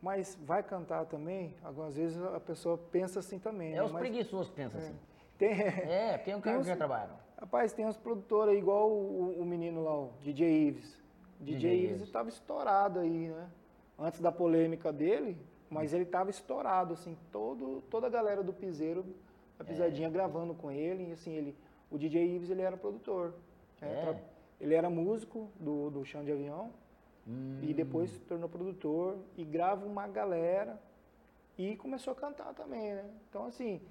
[0.01, 1.55] mas vai cantar também?
[1.63, 3.71] Algumas vezes a pessoa pensa assim também.
[3.71, 3.83] É né?
[3.83, 4.99] os mas, preguiçosos que pensam é, assim.
[5.37, 7.11] Tem, é, tem um cara que já trabalha.
[7.39, 11.01] Rapaz, tem uns produtores igual o, o, menino lá, o DJ Ives.
[11.39, 13.49] DJ, DJ Ives estava estourado aí, né?
[13.97, 15.37] Antes da polêmica dele,
[15.69, 19.05] mas ele estava estourado, assim, todo, toda a galera do Piseiro,
[19.59, 20.11] a Pisadinha é.
[20.11, 21.55] gravando com ele, e assim, ele,
[21.89, 23.33] o DJ Ives, ele era produtor.
[23.81, 23.87] Né?
[23.89, 24.63] É.
[24.63, 26.71] Ele era músico do, do Chão de Avião,
[27.27, 27.59] Hum.
[27.61, 30.79] E depois se tornou produtor e grava uma galera
[31.57, 33.09] e começou a cantar também, né?
[33.29, 33.81] Então, assim,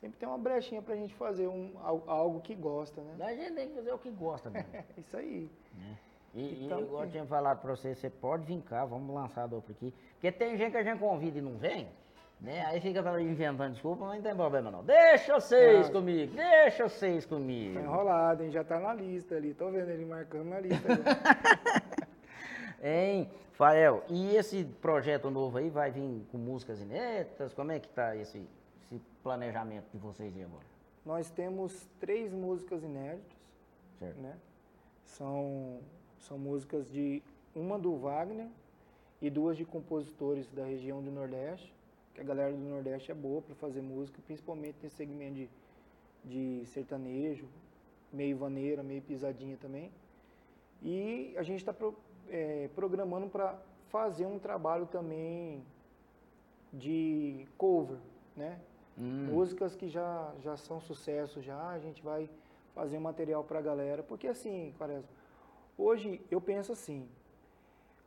[0.00, 3.24] sempre tem uma brechinha pra gente fazer um, algo que gosta, né?
[3.24, 4.70] A gente tem que fazer o que gosta mesmo.
[4.98, 5.50] Isso aí.
[5.78, 6.11] É.
[6.34, 9.44] E, então, e igual eu tinha falado pra você, você pode vir cá, vamos lançar
[9.44, 9.92] a dupla aqui.
[10.14, 11.88] Porque tem gente que a gente convida e não vem,
[12.40, 12.64] né?
[12.66, 14.82] Aí fica inventando desculpa, mas não tem problema não.
[14.82, 17.74] Deixa vocês ah, comigo, deixa vocês comigo.
[17.74, 18.50] Tá enrolado, hein?
[18.50, 20.88] Já tá na lista ali, tô vendo ele marcando na lista.
[22.84, 27.54] Hein, Fael, e esse projeto novo aí vai vir com músicas inéditas?
[27.54, 28.44] Como é que tá esse,
[28.82, 30.64] esse planejamento de vocês aí agora?
[31.06, 33.38] Nós temos três músicas inéditas,
[34.00, 34.20] certo.
[34.20, 34.36] né?
[35.04, 35.78] São,
[36.22, 37.22] são músicas de
[37.54, 38.48] uma do Wagner
[39.20, 41.74] e duas de compositores da região do Nordeste,
[42.14, 45.50] que a galera do Nordeste é boa para fazer música, principalmente nesse segmento de,
[46.24, 47.46] de sertanejo,
[48.12, 49.90] meio vaneira, meio pisadinha também.
[50.82, 51.74] E a gente está
[52.28, 53.58] é, programando para
[53.88, 55.62] fazer um trabalho também
[56.72, 57.98] de cover,
[58.36, 58.58] né?
[58.98, 59.26] Hum.
[59.30, 62.28] Músicas que já, já são sucesso já, a gente vai
[62.74, 64.02] fazer um material para a galera.
[64.02, 65.08] Porque assim, Quaresma,
[65.76, 67.08] hoje eu penso assim,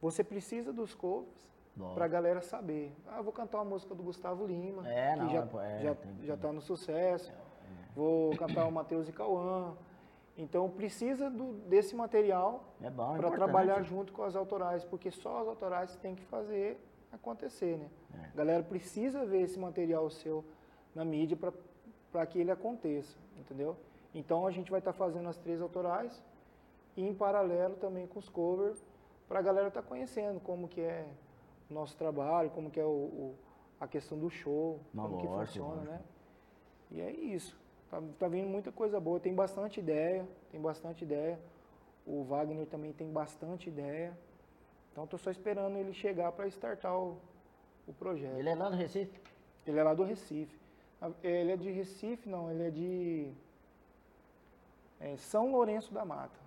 [0.01, 1.45] você precisa dos covers
[1.93, 2.93] para a galera saber.
[3.07, 6.37] Ah, vou cantar uma música do Gustavo Lima, é, que não, já, é, já, já
[6.37, 7.31] tá no sucesso.
[7.31, 7.35] É,
[7.95, 9.75] vou cantar o Matheus e Cauã.
[10.37, 15.47] Então precisa do, desse material é para trabalhar junto com as autorais, porque só as
[15.47, 16.77] autorais têm que fazer
[17.11, 17.89] acontecer, né?
[18.13, 18.25] É.
[18.25, 20.43] A galera precisa ver esse material seu
[20.93, 21.37] na mídia
[22.11, 23.77] para que ele aconteça, entendeu?
[24.13, 26.23] Então a gente vai estar tá fazendo as três autorais
[26.95, 28.83] e em paralelo também com os covers
[29.27, 31.05] para a galera estar tá conhecendo como que é
[31.69, 33.35] o nosso trabalho, como que é o, o
[33.79, 35.91] a questão do show, Não, como que funciona, lógico.
[35.91, 36.01] né?
[36.91, 37.59] E é isso.
[37.89, 41.39] Tá, tá vindo muita coisa boa, tem bastante ideia, tem bastante ideia.
[42.05, 44.17] O Wagner também tem bastante ideia.
[44.91, 47.17] Então tô só esperando ele chegar para startar o,
[47.87, 48.37] o projeto.
[48.37, 49.19] Ele é lá no Recife?
[49.67, 50.57] Ele é lá do Recife.
[51.01, 53.33] A- Ele é de Recife, não, ele é de
[54.99, 56.39] é, São Lourenço da Mata.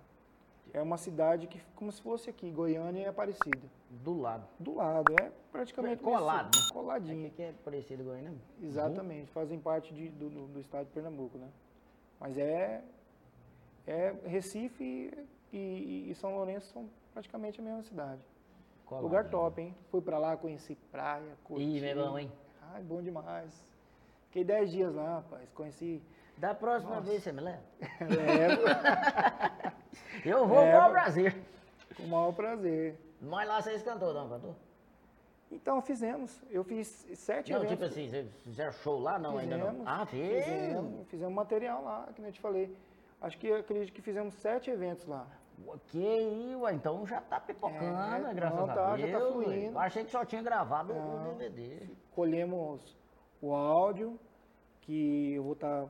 [0.73, 3.67] É uma cidade que, como se fosse aqui, Goiânia e Aparecida.
[3.89, 4.47] Do lado.
[4.59, 6.73] Do lado, é praticamente Colado, nesse- né?
[6.73, 7.25] coladinho.
[7.27, 8.33] Aqui que é parecido né?
[8.61, 11.49] Exatamente, fazem parte de- do, do- do estado de Pernambuco, né?
[12.19, 12.83] Mas é,
[13.87, 14.83] é Recife
[15.51, 18.21] e, e- e São Lourenço são praticamente a mesma cidade.
[18.85, 19.03] Colado.
[19.03, 19.75] Lugar top, hein?
[19.89, 21.63] Fui pra lá, conheci praia, curti.
[21.63, 22.31] Ih, é bom, hein?
[22.73, 23.51] Ai, bom demais.
[24.27, 25.49] Fiquei 10 dias lá, rapaz.
[25.53, 26.01] Conheci.
[26.39, 27.09] Da próxima Nossa.
[27.09, 27.61] vez você me leva?
[27.99, 28.61] Levo
[30.25, 30.77] Eu vou Leva.
[30.79, 31.31] para o Brasil.
[31.97, 32.97] com o maior prazer.
[33.21, 34.55] Mas lá vocês cantou, não cantou?
[35.51, 36.41] Então, fizemos.
[36.49, 37.75] Eu fiz sete Não, eventos.
[37.77, 39.17] tipo assim, vocês fizeram show lá?
[39.19, 39.67] Não, ainda não.
[39.67, 40.45] Fizemos, Ah, fez?
[40.45, 42.75] Fizemos, fizemos material lá, que nem eu te falei.
[43.21, 45.27] Acho que acredito que fizemos sete eventos lá.
[45.67, 49.23] Ok, ué, então já tá pipocando, É, graças não, a tá, já Deus.
[49.23, 49.73] tá fluindo.
[49.73, 51.35] Eu achei que só tinha gravado o Não.
[51.37, 51.89] DVD.
[52.15, 52.95] Colhemos
[53.41, 54.17] o áudio,
[54.81, 55.85] que eu vou estar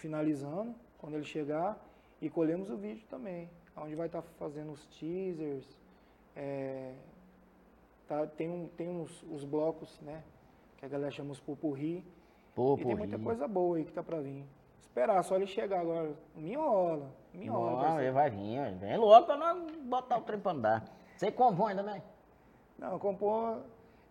[0.00, 1.78] finalizando quando ele chegar,
[2.20, 5.78] e colhemos o vídeo também, onde vai estar fazendo os teasers.
[6.36, 6.94] é,
[8.06, 10.22] tá, tem um, tem uns, os blocos, né?
[10.76, 12.04] Que a galera chama os pupurri.
[12.54, 14.44] Pô, E tem muita coisa boa aí que tá pra vir.
[14.80, 16.12] Esperar só ele chegar agora.
[16.34, 17.10] Me enrola.
[17.88, 20.84] Não, ele vai vir, vem logo pra nós botar o trem pra andar.
[21.16, 22.02] Você compõe também?
[22.78, 23.62] Não, compor.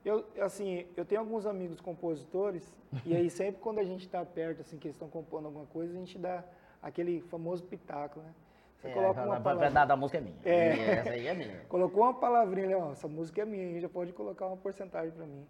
[0.04, 2.74] Eu, assim, eu tenho alguns amigos compositores,
[3.06, 5.94] e aí sempre quando a gente está perto, assim, que eles estão compondo alguma coisa,
[5.94, 6.44] a gente dá
[6.82, 8.34] aquele famoso pitaco, né?
[8.78, 10.38] Você É, coloca uma palavra, da música é minha.
[10.46, 10.92] É.
[11.00, 11.60] Essa aí é minha.
[11.68, 15.46] colocou uma palavrinha ó, essa música é minha, já pode colocar uma porcentagem para mim.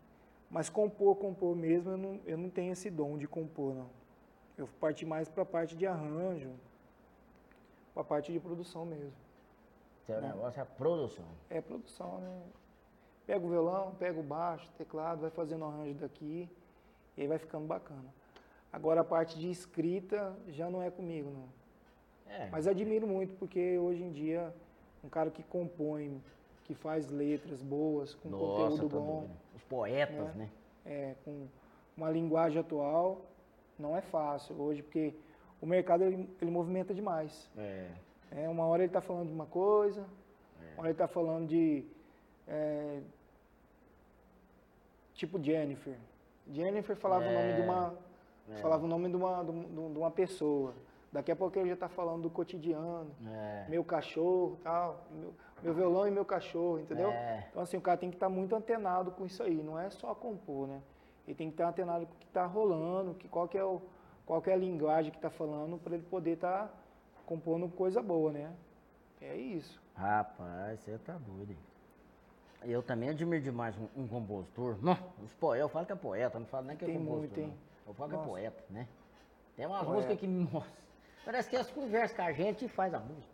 [0.49, 3.89] Mas compor, compor mesmo, eu não, eu não tenho esse dom de compor, não.
[4.57, 6.49] Eu parti mais para a parte de arranjo,
[7.93, 9.13] para a parte de produção mesmo.
[10.07, 11.25] Seu negócio é a produção.
[11.51, 12.41] É produção, né?
[13.29, 16.49] Pega o violão, pega o baixo, teclado, vai fazendo o arranjo daqui
[17.15, 18.11] e aí vai ficando bacana.
[18.73, 21.47] Agora a parte de escrita já não é comigo, não.
[22.33, 22.49] É.
[22.49, 24.51] Mas admiro muito porque hoje em dia
[25.03, 26.19] um cara que compõe,
[26.63, 29.31] que faz letras boas, com Nossa, conteúdo tá bom, doido.
[29.57, 30.45] Os poetas, né?
[30.45, 30.49] né?
[30.83, 31.45] é, com
[31.95, 33.21] uma linguagem atual,
[33.77, 35.13] não é fácil hoje, porque
[35.61, 37.47] o mercado ele, ele movimenta demais.
[37.55, 37.91] É.
[38.31, 40.01] É, uma hora ele está falando de uma coisa,
[40.73, 41.85] uma hora ele está falando de.
[42.47, 43.01] é,
[45.19, 45.97] tipo Jennifer.
[46.51, 47.93] Jennifer falava o nome de uma.
[48.51, 48.55] É.
[48.61, 50.73] Falava o nome de uma, de um- de uma pessoa.
[51.11, 53.11] Daqui a pouco ele já está falando do cotidiano.
[53.27, 53.65] É.
[53.69, 55.05] Meu cachorro tal.
[55.11, 57.09] Meu, meu violão e meu cachorro, entendeu?
[57.11, 57.47] É.
[57.49, 59.61] Então assim, o cara tem que estar muito antenado com isso aí.
[59.61, 60.81] Não é só compor, né?
[61.27, 63.81] Ele tem que estar antenado com o que está rolando, que qual que é o,
[64.25, 66.73] qual que é a linguagem que está falando para ele poder estar
[67.25, 68.51] compondo coisa boa, né?
[69.21, 69.79] É isso.
[69.95, 71.57] Rapaz, você tá doido, hein?
[72.63, 74.77] Eu também admiro demais um, um compositor.
[74.81, 77.37] Não, os poetas, eu falo que é poeta, não falo nem que é Tem compositor.
[77.37, 77.57] muito, hein?
[77.87, 78.87] Eu falo que é poeta, né?
[79.55, 79.93] Tem umas Poeta.
[79.93, 80.67] músicas que, nossa,
[81.25, 83.33] parece que elas conversam com a gente e faz a música.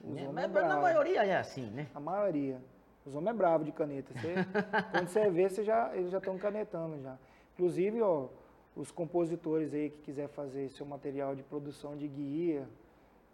[0.00, 0.28] Né?
[0.32, 1.86] Mas é na maioria é assim, né?
[1.94, 2.60] A maioria.
[3.06, 4.12] Os homens é bravo de caneta.
[4.12, 4.34] Você-
[4.90, 7.16] quando você vê, você já, eles já estão canetando já.
[7.54, 8.26] Inclusive, ó,
[8.76, 12.68] os compositores aí que quiser fazer seu material de produção de guia,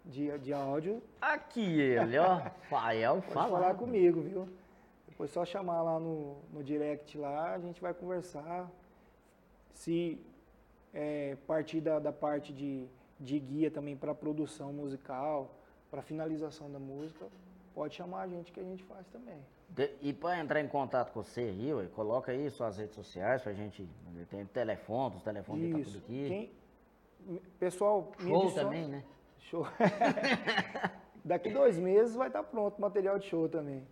[0.05, 2.41] de, de áudio, Aqui ele, ó.
[2.69, 3.49] Fael fala.
[3.49, 4.47] falar comigo, viu?
[5.21, 8.67] Depois só chamar lá no, no direct lá, a gente vai conversar.
[9.71, 10.19] Se
[10.91, 12.87] é, partir da, da parte de,
[13.19, 15.53] de guia também para produção musical,
[15.91, 17.27] para finalização da música,
[17.75, 19.37] pode chamar a gente que a gente faz também.
[19.69, 23.43] De- E para entrar em contato com você aí, ué, coloca aí suas redes sociais
[23.43, 23.87] pra gente.
[24.27, 25.97] Tem telefone, os telefones tá tudo Isso.
[25.99, 26.49] aqui.
[27.27, 29.03] Quem, pessoal, Show adiciona- também, né?
[29.37, 29.67] Show.
[31.23, 33.85] Daqui dois meses vai estar pronto o material de show também.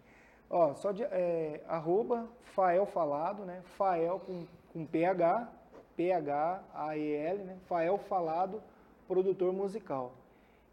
[0.49, 3.61] Ó, só de, é, arroba Fael Falado, né?
[3.77, 5.47] Fael com, com PH,
[5.95, 7.57] P-H-A-E-L, né?
[7.67, 8.61] Fael Falado,
[9.07, 10.13] produtor musical.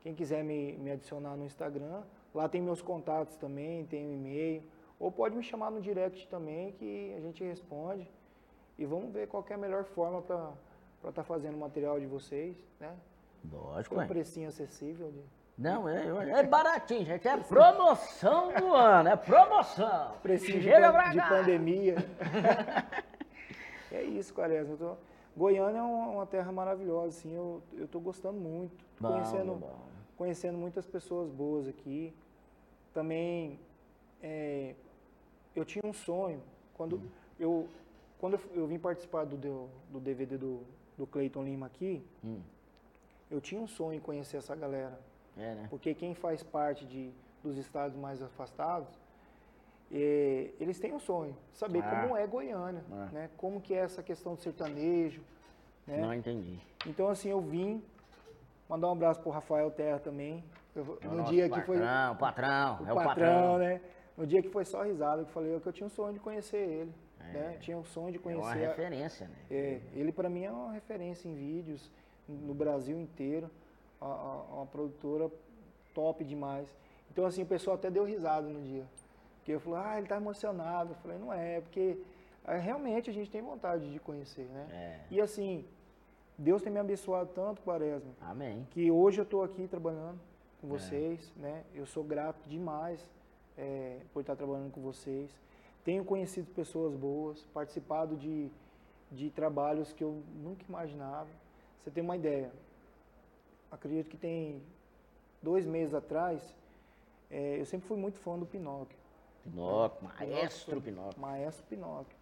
[0.03, 2.03] Quem quiser me, me adicionar no Instagram,
[2.35, 4.63] lá tem meus contatos também, tem o e-mail.
[4.99, 8.09] Ou pode me chamar no direct também, que a gente responde.
[8.79, 12.57] E vamos ver qual é a melhor forma para estar fazendo o material de vocês,
[12.81, 12.97] né?
[13.53, 14.05] Lógico, Com ué.
[14.05, 15.11] um precinho acessível.
[15.11, 15.21] De...
[15.59, 17.27] Não, é, é baratinho, gente.
[17.27, 20.13] É promoção do ano, é promoção.
[20.23, 21.97] Precinho de, Chega de pandemia.
[23.91, 24.75] é isso, Quaresma.
[24.75, 24.97] Eu tô-
[25.37, 28.75] Goiânia é uma, terra maravilhosa, assim, eu, tô gostando muito.
[28.99, 29.79] Bom, conhecendo, bom.
[30.17, 32.15] conhecendo muitas pessoas boas aqui.
[32.95, 33.59] Também
[34.23, 34.75] é,
[35.55, 36.43] eu tinha um sonho.
[36.75, 37.09] Quando, Hum.
[37.39, 37.69] eu,
[38.19, 40.63] quando eu, eu vim participar do, do, do DVD do,
[40.97, 42.41] do Cleiton Lima aqui, Hum.
[43.31, 44.99] eu tinha um sonho em conhecer essa galera.
[45.37, 45.67] É, né?
[45.71, 47.11] Porque quem faz parte de,
[47.43, 48.89] dos estados mais afastados,
[49.93, 52.03] eh, eles têm um sonho, saber Ah.
[52.03, 53.09] como é Goiânia, Ah.
[53.13, 53.31] né?
[53.37, 55.23] Como que é essa questão do sertanejo,
[55.87, 55.99] né?
[55.99, 56.59] Não entendi.
[56.87, 57.83] Então assim, eu vim
[58.69, 60.43] mandar um abraço pro Rafael Terra também.
[60.75, 63.59] Eu- no dia que foi patrão, o patrão, o é o patrão, patrão.
[63.59, 63.81] né?
[64.17, 66.21] No dia que foi só risada, que eu falei que eu tinha um sonho de
[66.21, 67.57] conhecer ele, né?
[67.61, 69.35] Tinha um sonho de É uma conhecer a- referência, né?
[69.51, 71.91] é, ele para mim é uma referência em vídeos
[72.29, 73.51] no Brasil inteiro,
[74.01, 75.31] a- a- uma produtora
[75.95, 76.69] top demais.
[77.11, 78.85] Então assim, o pessoal até deu risada no dia.
[79.39, 80.91] Porque eu falei, ah, ele tá emocionado.
[80.93, 81.99] Eu falei, não é, porque
[82.45, 84.69] ah, realmente a gente tem vontade de conhecer, né?
[84.73, 85.01] É.
[85.15, 85.65] E assim,
[86.37, 88.67] Deus tem me abençoado tanto, Quaresma, Amém.
[88.71, 90.61] que hoje eu estou aqui trabalhando É.
[90.61, 91.65] com vocês, né?
[91.75, 93.01] Eu sou grato demais
[93.57, 95.31] é, por estar trabalhando com vocês.
[95.85, 98.51] Tenho conhecido pessoas boas, participado de,
[99.11, 101.29] de trabalhos que eu nunca imaginava.
[101.83, 102.51] Você tem uma ideia?
[103.77, 104.63] Acredito que tem
[105.43, 106.43] dois meses atrás,
[107.31, 108.97] é, eu sempre fui muito fã do Pinóquio.
[109.45, 111.21] Pinóquio, maestro Pinóquio.
[111.21, 112.17] Maestro Pinóquio.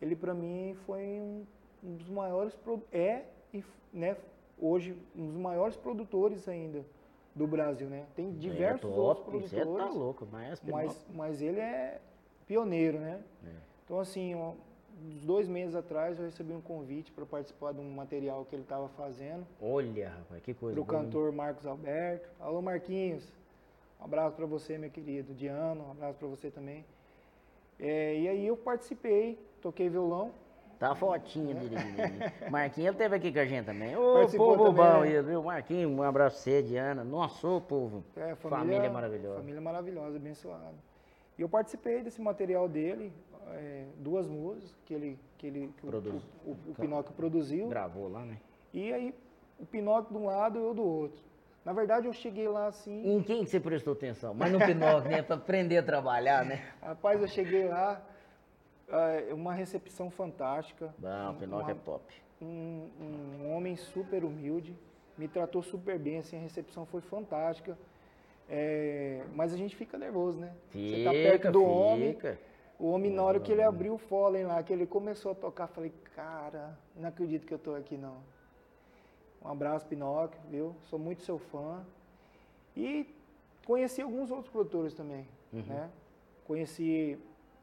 [0.00, 1.44] Ele para mim foi um,
[1.82, 2.56] um dos maiores
[2.92, 4.16] é e né,
[4.58, 6.84] hoje um dos maiores produtores ainda
[7.34, 8.06] do Brasil, né?
[8.14, 10.88] Tem diversos é outros top, Você produtores, tá louco, maestro Pinóquio.
[10.88, 12.00] mas mas ele é
[12.46, 13.20] pioneiro, né?
[13.44, 13.50] É.
[13.84, 14.34] Então assim,
[15.02, 18.62] uns dois meses atrás eu recebi um convite para participar de um material que ele
[18.62, 22.28] estava fazendo Olha, rapaz, que coisa para o cantor Marcos Alberto.
[22.38, 23.24] Alô Marquinhos,
[24.00, 25.34] um abraço para você, meu querido.
[25.34, 26.84] Diano, um abraço para você também.
[27.78, 30.32] É, e aí eu participei, toquei violão.
[30.78, 31.76] Tá a fotinha dele.
[31.76, 32.50] ali.
[32.50, 33.94] Marquinhos, ele teve aqui com a gente também.
[33.96, 35.08] Ô, Participou povo também, bom, né?
[35.10, 35.42] ele, viu?
[35.42, 37.04] Marquinhos, um abraço pra você, Diana.
[37.04, 38.02] Nossa, ô povo.
[38.16, 39.36] É, família, maravilhosa.
[39.36, 40.74] Família maravilhosa, abençoada.
[41.38, 43.12] E eu participei desse material dele,
[43.52, 46.22] é, duas músicas que ele que ele que o- Produz.
[46.44, 47.68] o, o, o Pinóquio produziu.
[47.68, 48.38] Gravou lá, né?
[48.72, 49.14] E aí
[49.58, 51.20] o Pinóquio de um lado e eu do outro.
[51.64, 54.32] Na verdade eu cheguei lá assim, Em quem que você prestou atenção?
[54.34, 55.22] Mas no Pinóquio, né?
[55.22, 56.64] Pra aprender a trabalhar, né?
[56.80, 58.00] rapaz, eu cheguei lá,
[58.88, 60.94] é, uma recepção fantástica.
[60.98, 62.04] Bom, o Pinóquio uma- é top.
[62.40, 62.88] um,
[63.42, 64.74] um homem super humilde,
[65.18, 67.76] me tratou super bem, assim, a recepção foi fantástica.
[68.48, 70.52] É, mas a gente fica nervoso, né?
[70.72, 71.70] Você tá perto Fica, do fica.
[71.70, 72.18] homem
[73.10, 76.78] na hora que ele abriu o fôlei lá, que ele começou a tocar, falei, cara,
[76.96, 78.16] não acredito que eu tô aqui não.
[79.44, 80.74] Um abraço, Pinóquio, viu?
[80.84, 81.84] Sou muito seu fã.
[82.76, 83.06] E
[83.66, 85.26] conheci alguns outros produtores também,
[85.68, 85.90] né?
[86.46, 87.18] Conheci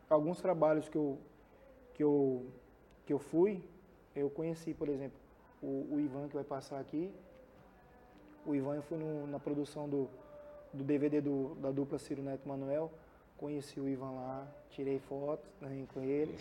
[0.10, 1.18] alguns trabalhos que eu,
[1.96, 2.46] que eu,
[3.06, 3.64] que eu fui.
[4.16, 5.18] Eu conheci, por exemplo,
[5.62, 7.12] o, o Ivan que vai passar aqui.
[8.46, 10.08] O Ivan, eu fui no- na produção do,
[10.74, 12.92] do DVD do- da dupla Ciro Neto Manuel.
[13.38, 16.36] Conheci o Ivan lá, tirei fotos também com ele.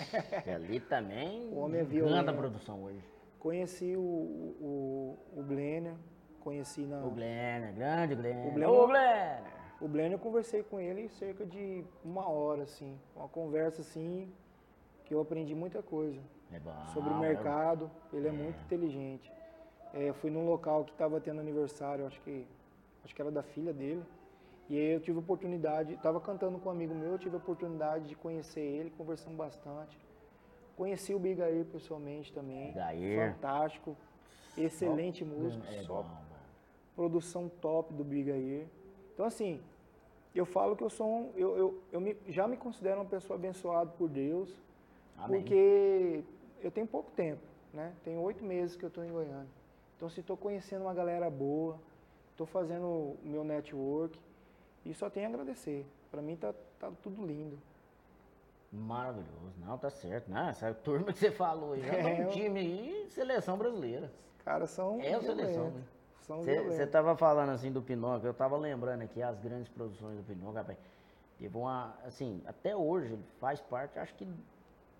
[0.47, 1.49] E ali também.
[1.53, 2.33] O homem é violento.
[2.35, 3.05] produção hoje.
[3.39, 5.95] Conheci o, o, o Blenner,
[6.41, 7.05] conheci na.
[7.05, 8.47] O Glenner, grande Glenner.
[8.49, 9.43] O Glenner- Ô, Glenner!
[9.79, 12.99] O Blenner eu conversei com ele cerca de uma hora, assim.
[13.15, 14.33] Uma conversa assim
[15.05, 16.19] que eu aprendi muita coisa
[16.51, 16.73] É bom.
[16.95, 17.91] sobre o é mercado.
[18.11, 19.31] Ele é muito inteligente.
[19.93, 22.47] É, fui num local que estava tendo aniversário, acho que
[23.05, 24.03] acho que era da filha dele.
[24.69, 28.09] E aí eu tive oportunidade, estava cantando com um amigo meu, eu tive a oportunidade
[28.09, 29.97] de conhecer ele, conversamos bastante.
[30.77, 32.69] Conheci o Bigair pessoalmente também.
[32.69, 33.33] Bigair.
[33.35, 33.97] Fantástico.
[34.59, 35.65] Excelente músico.
[35.67, 36.17] É só bom,
[36.95, 38.67] produção top do Brigair.
[39.15, 39.61] Então, assim,
[40.35, 43.39] eu falo que eu sou um, eu, eu, eu me- já me considero uma pessoa
[43.39, 44.51] abençoada por Deus,
[45.17, 45.41] Amém.
[45.41, 46.25] porque
[46.63, 47.41] eu tenho pouco tempo,
[47.73, 47.93] né?
[48.05, 49.47] Tem oito meses que eu estou em Goiânia.
[49.97, 51.79] Então, se estou conhecendo uma galera boa,
[52.33, 54.19] estou fazendo o meu network,
[54.91, 55.87] e só tenho a agradecer.
[56.11, 57.59] Para mim tá, tá tudo lindo.
[58.73, 59.55] Maravilhoso.
[59.59, 60.31] Não, tá certo.
[60.31, 64.11] Não, essa turma que você falou aí, já tá É, um time aí, seleção brasileira.
[64.39, 65.83] Os caras são É a seleção, né?
[66.21, 66.91] Você violentos.
[66.91, 70.77] tava falando assim do Pinóquio, eu tava lembrando aqui as grandes produções do Pinóquio, rapaz.
[71.39, 74.27] Teve uma, assim, até hoje ele faz parte, acho que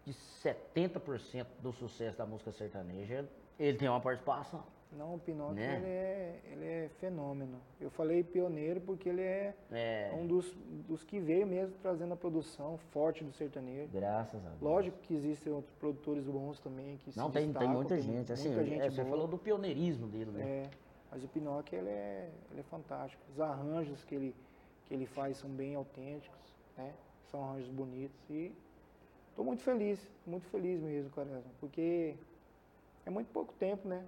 [0.05, 3.27] de 70% do sucesso da música sertaneja,
[3.59, 4.63] ele tem uma participação.
[4.93, 5.77] Não, o Pinóquio, Né?
[5.77, 7.59] ele, é, ele é fenômeno.
[7.81, 10.51] Eu falei pioneiro porque ele é É, um dos,
[10.89, 13.91] dos que veio mesmo trazendo a produção forte do sertanejo.
[13.93, 14.61] graças a Deus.
[14.63, 18.33] Lógico que existem outros produtores bons também que Não, tem, tem destacam, muita gente.
[18.33, 20.49] Assim, muita gente é, você falou do pioneirismo dele, né?
[20.49, 20.71] É,
[21.11, 23.23] mas o Pinóquio ele é, ele é fantástico.
[23.31, 24.35] Os arranjos que ele,
[24.87, 26.95] que ele faz são bem autênticos, né?
[27.31, 28.51] São arranjos bonitos e
[29.31, 32.15] estou muito feliz, muito feliz mesmo, Quaresma, porque
[33.05, 34.03] é muito pouco tempo, né?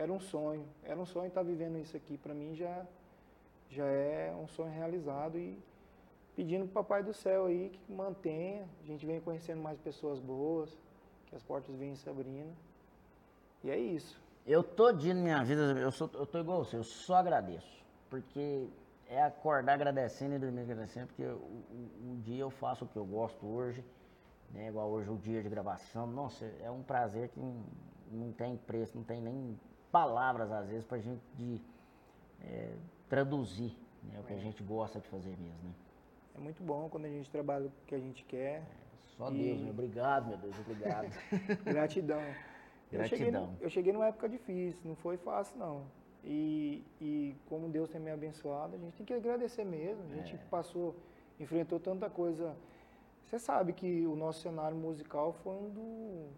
[0.00, 2.16] Era um sonho, era um sonho estar vivendo isso aqui.
[2.16, 2.86] Para mim já,
[3.68, 5.62] já é um sonho realizado e
[6.34, 10.18] pedindo para o Papai do Céu aí que mantenha, a gente venha conhecendo mais pessoas
[10.18, 10.74] boas,
[11.26, 12.50] que as portas venham se abrindo.
[13.62, 14.18] E é isso.
[14.46, 17.84] Eu de minha vida, eu, sou, eu tô igual você, eu só agradeço.
[18.08, 18.66] Porque
[19.06, 21.36] é acordar agradecendo e dormir agradecendo, porque o,
[22.10, 23.84] o dia eu faço o que eu gosto hoje,
[24.50, 24.68] né?
[24.68, 26.06] Igual hoje o dia de gravação.
[26.06, 27.62] Nossa, é um prazer que não,
[28.10, 31.60] não tem preço, não tem nem palavras às vezes pra gente de,
[32.42, 32.72] é,
[33.08, 34.18] traduzir né?
[34.20, 35.74] o que a gente gosta de fazer mesmo, né?
[36.36, 38.62] É muito bom quando a gente trabalha o que a gente quer.
[39.16, 39.70] Só E- Deus, né?
[39.70, 41.08] Obrigado, meu Deus, obrigado.
[41.64, 42.20] Gratidão.
[42.92, 43.56] Eu cheguei, Gratidão.
[43.60, 45.82] eu cheguei numa época difícil, não foi fácil não.
[46.24, 50.02] E, e como Deus tem me abençoado, a gente tem que agradecer mesmo.
[50.04, 50.38] A gente É.
[50.50, 50.94] passou,
[51.38, 52.54] enfrentou tanta coisa.
[53.24, 56.28] Você sabe que o nosso cenário musical foi um do-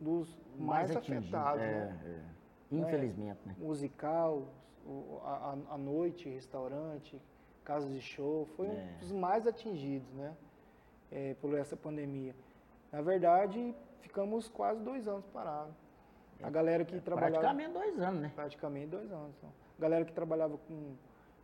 [0.00, 2.24] dos mais, atingido, afetados, é, né?
[2.72, 2.76] É.
[2.76, 3.54] Infelizmente, né?
[3.58, 4.44] Musical,
[4.86, 7.20] o- a, noite, restaurante,
[7.64, 8.70] casas de show, foi É.
[8.70, 10.34] um dos mais atingidos, né?
[11.12, 12.34] é, por essa pandemia.
[12.92, 15.74] Na verdade, ficamos quase dois anos parados.
[16.40, 18.32] A galera que trabalhava É, Praticamente dois anos, né?
[18.34, 19.34] praticamente dois anos.
[19.36, 19.50] Então.
[19.76, 20.94] A galera que trabalhava com.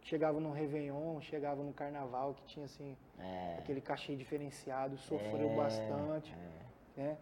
[0.03, 5.57] Chegava no Réveillon, chegava no carnaval, que tinha assim, É, aquele cachê diferenciado, sofreu É,
[5.57, 6.33] bastante.
[6.97, 7.19] Né?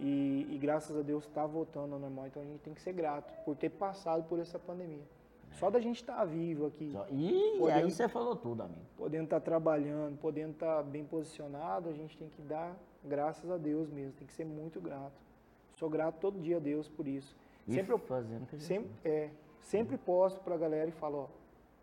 [0.00, 2.92] E, e graças a Deus está voltando ao normal, então a gente tem que ser
[2.92, 5.04] grato por ter passado por essa pandemia.
[5.52, 8.80] Só da gente estar vivo aqui, E Podemos- aí você falou tudo, amigo.
[8.96, 13.88] podendo estar trabalhando, podendo estar bem posicionado, a gente tem que dar graças a Deus
[13.88, 15.12] mesmo, tem que ser muito grato.
[15.76, 17.36] Sou grato todo dia a Deus por isso.
[17.68, 19.30] E Sempre eu fazendo que Sempre, é,
[19.60, 21.26] sempre posto para a galera e falo, ó,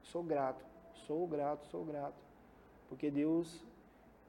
[0.03, 2.21] sou grato, sou grato, sou grato,
[2.89, 3.65] porque Deus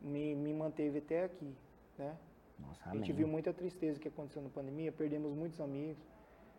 [0.00, 1.52] me, me manteve até aqui,
[1.98, 2.16] né?
[2.66, 6.02] Nossa, A gente viu muita tristeza que aconteceu na pandemia, perdemos muitos amigos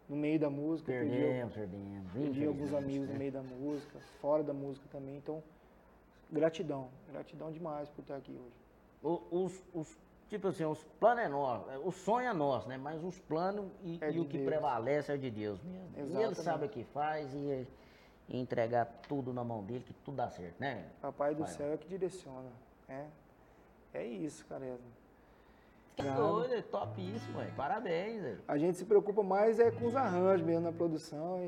[0.09, 2.11] no meio da música, perdi, Perdemos, perdemos.
[2.13, 3.19] perdi alguns amigos no né?
[3.19, 5.41] meio da música, fora da música também, então
[6.31, 8.55] gratidão, gratidão demais por estar aqui hoje.
[9.01, 9.97] O- Os, os,
[10.29, 12.77] tipo assim, os planos é nosso, o sonho é nosso, né?
[12.77, 14.45] Mas os planos e, É e o que Deus.
[14.49, 16.17] prevalece é de Deus mesmo.
[16.19, 17.67] E ele sabe o que faz e,
[18.29, 20.89] e entregar tudo na mão dele, que tudo dá certo, né?
[21.01, 21.47] Papai do lá.
[21.47, 22.49] céu é que direciona,
[22.89, 23.05] é,
[23.93, 25.02] é isso, Quaresma.
[25.95, 26.21] Que Nada.
[26.21, 27.47] doido, é topíssimo, ué.
[27.55, 28.39] Parabéns, velho.
[28.47, 31.39] A gente se preocupa mais é com os arranjos mesmo na produção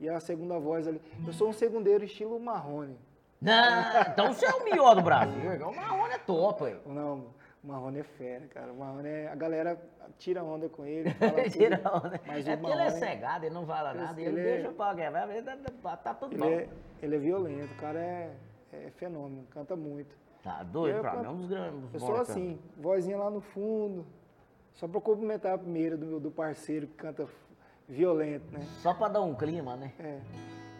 [0.00, 1.00] e, e a segunda voz ali.
[1.26, 2.96] Eu sou um segundeiro estilo Marrone.
[3.40, 5.50] Não, então você é o melhor do Brasil.
[5.66, 6.76] O Marrone é top, ué.
[6.86, 7.26] Não,
[7.62, 8.72] o Marrone é fera, cara.
[8.72, 9.28] O Marrone é.
[9.28, 9.76] A galera
[10.16, 11.10] tira onda com ele.
[11.50, 12.20] Tira onda.
[12.26, 14.68] mas É porque ele é cegado, ele não fala Ele- nada, ele, ele é- deixa
[14.70, 15.28] o pau quebrar,
[15.82, 16.48] tá, tá tudo Ele bom.
[16.48, 16.68] é,
[17.02, 18.30] ele é violento, o cara é,
[18.72, 20.16] é fenômeno, canta muito.
[20.48, 21.92] Tá doido, Eu pra mim é um dos grandes.
[21.94, 24.06] Eu sou assim, vozinha lá no fundo.
[24.72, 27.28] Só pra cumprimentar a primeira do, meu- do parceiro que canta
[27.86, 28.60] violento, né?
[28.80, 29.92] Só pra dar um clima, né?
[29.98, 30.20] É.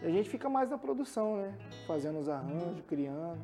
[0.01, 1.53] E a gente fica mais na produção, né?
[1.85, 3.37] Fazendo os arranjos, criando.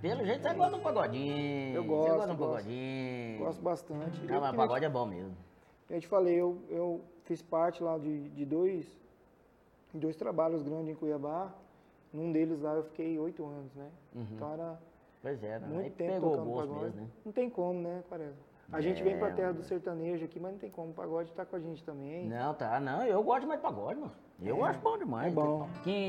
[0.00, 1.74] Pelo jeito você gosta de um pagodinho.
[1.76, 3.38] Eu Você gosto, gosta de um pagodinho.
[3.38, 4.20] Gosto bastante.
[4.26, 5.36] Não, mas pagode é bom mesmo.
[5.88, 8.84] Eu te falei, eu, eu fiz parte lá de, de dois,
[9.94, 11.52] dois trabalhos grandes em Cuiabá.
[12.12, 13.88] Num deles lá eu fiquei oito anos, né?
[14.14, 14.26] Uhum.
[14.32, 14.78] Então era
[15.22, 15.66] Pois é, né?
[15.66, 16.84] muito Aí tempo pegou o tocando pagode.
[16.84, 17.08] mesmo, né?
[17.24, 18.36] Não tem como, né, Quaresma?
[18.72, 20.90] A gente vem pra É, terra do sertanejo aqui, mas não tem como.
[20.90, 22.26] O pagode tá com a gente também.
[22.28, 24.12] Não, tá, não, eu gosto demais de pagode, mano.
[24.42, 25.28] Eu acho bom demais.
[25.32, 25.68] é bom.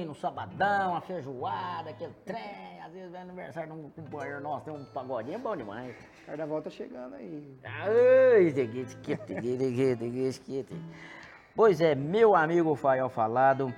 [0.10, 4.65] Um sabadão, uma feijoada, aquele trem, às vezes vai no aniversário de um companheiro nosso,
[4.65, 5.96] tem um pagodinho, é bom demais.
[6.26, 7.56] Carnaval tá chegando aí.
[7.63, 8.52] Ai.
[11.56, 13.74] Pois é, meu amigo Fael Falado.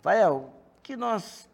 [0.00, 0.50] Fael,
[0.82, 1.48] que nós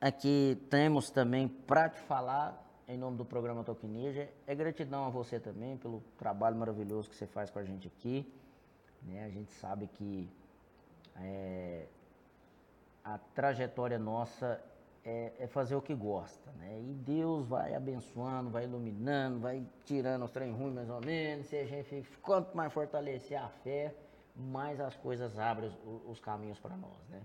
[0.00, 5.38] aqui temos também para te falar em nome do programa Toquineja é gratidão a você
[5.38, 8.26] também pelo trabalho maravilhoso que você faz com a gente aqui.
[9.02, 9.24] né?
[9.24, 10.28] A gente sabe que
[11.16, 11.86] é,
[13.04, 14.60] a trajetória nossa
[15.04, 16.80] é, é fazer o que gosta, né?
[16.80, 21.46] E Deus vai abençoando, vai iluminando, vai tirando os trem ruins mais ou menos.
[21.46, 23.94] Se a gente, quanto mais fortalecer a fé,
[24.36, 27.20] mais as coisas abrem os, os caminhos para nós, né?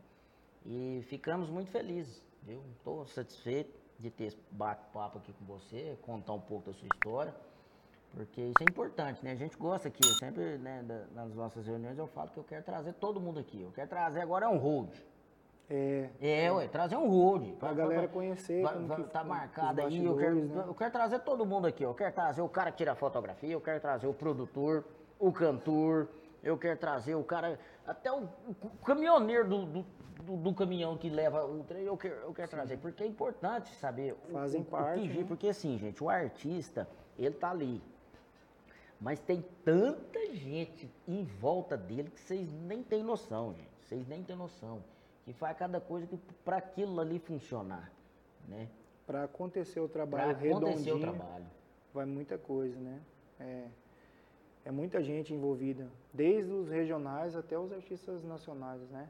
[0.65, 2.61] E ficamos muito felizes, viu?
[2.77, 7.33] Estou satisfeito de ter esse bate-papo aqui com você, contar um pouco da sua história,
[8.13, 9.31] porque isso é importante, né?
[9.31, 10.83] A gente gosta aqui, eu sempre, né,
[11.13, 13.61] nas nossas reuniões eu falo que eu quero trazer todo mundo aqui.
[13.61, 14.93] Eu quero trazer agora é um hold.
[15.69, 17.53] É, É, ué, trazer um hold.
[17.53, 20.63] Pra galera conhecer Vai, tá marcado aí, eu quero, né?
[20.67, 21.83] eu quero trazer todo mundo aqui.
[21.83, 24.83] Eu quero trazer o cara que tira fotografia, eu quero trazer o produtor,
[25.17, 26.09] o cantor,
[26.43, 29.85] eu quero trazer o cara, até o, o caminhoneiro do, do,
[30.23, 32.77] do- do caminhão que leva o trem, eu quero, eu quero trazer.
[32.77, 35.25] Porque é importante saber o- Fazem o, o, parte, que vir, né?
[35.27, 37.81] porque assim, gente, o artista, ele tá ali.
[39.01, 43.69] Mas tem tanta gente em volta dele que vocês nem têm noção, gente.
[43.81, 44.81] Vocês nem têm noção.
[45.25, 47.91] Que faz cada coisa que para aquilo ali funcionar,
[48.47, 48.69] né?
[49.05, 51.45] Pra acontecer o Para trabalho acontecer o redondinho, trabalho.
[51.93, 53.01] vai muita coisa, né?
[53.39, 53.67] É,
[54.65, 59.09] é muita gente envolvida, desde os regionais até os artistas nacionais, né?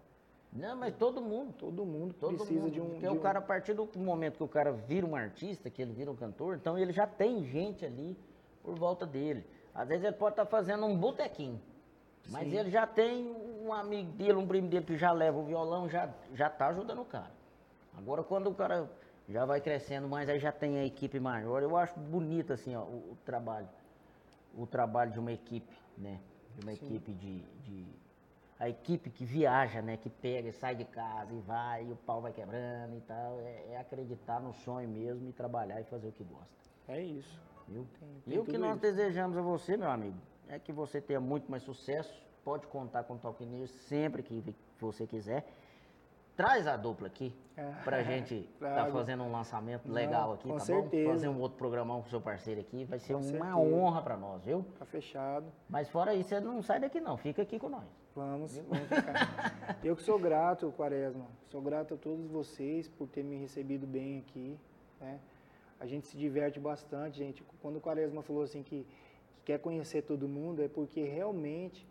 [0.52, 1.54] Não, mas todo mundo.
[1.58, 2.90] Todo mundo Todo precisa mundo, de um.
[2.90, 5.70] Porque de o um- cara, a partir do momento que o cara vira um artista,
[5.70, 8.16] que ele vira um cantor, então ele já tem gente ali
[8.64, 9.46] por volta dele.
[9.74, 11.60] Às vezes ele pode estar fazendo um botequinho,
[12.30, 12.58] mas Sim.
[12.60, 13.28] ele já tem
[13.64, 17.02] um amigo dele, um primo dele que já leva o violão, já, já tá ajudando
[17.02, 17.32] o cara.
[17.98, 18.88] Agora, quando o cara
[19.28, 22.82] já vai crescendo mais, aí já tem a equipe maior, eu acho bonito, assim, ó,
[22.84, 23.68] o, o trabalho.
[24.54, 26.20] O trabalho de uma equipe, né?
[26.56, 26.86] De uma Sim.
[26.86, 27.88] equipe de, de-
[28.60, 29.98] A equipe que viaja, né?
[29.98, 33.40] Que pega e sai de casa e vai, e o pau vai quebrando e tal.
[33.42, 36.48] É, é acreditar no sonho mesmo e trabalhar e fazer o que gosta.
[36.88, 37.42] É isso.
[37.68, 37.88] Viu?
[38.00, 38.82] Tem- e tem o que nós isso.
[38.82, 42.14] desejamos a você, meu amigo, é que você tenha muito mais sucesso.
[42.44, 44.44] Pode contar com o Talk News sempre que
[44.80, 45.46] você quiser.
[46.36, 47.34] Traz a dupla aqui
[47.84, 48.92] pra gente estar Trago.
[48.92, 51.06] fazendo um lançamento Não, legal aqui, com tá certeza.
[51.06, 51.14] bom?
[51.14, 52.86] Fazer um outro programão com o seu parceiro aqui.
[52.86, 53.56] Vai ser Com uma certeza.
[53.58, 54.66] honra pra nós, viu?
[54.80, 55.46] Tá fechado.
[55.70, 57.84] Mas fora isso, você não sai daqui não, fica aqui com nós.
[58.16, 59.78] Vamos, vamos ficar.
[59.84, 61.26] Eu que sou grato, Quaresma.
[61.50, 64.58] Sou grato a todos vocês por ter me recebido bem aqui.
[65.00, 65.20] Né?
[65.80, 67.44] A gente se diverte bastante, gente.
[67.62, 68.88] Quando o Quaresma falou assim que,
[69.36, 71.88] que quer conhecer todo mundo, é porque realmente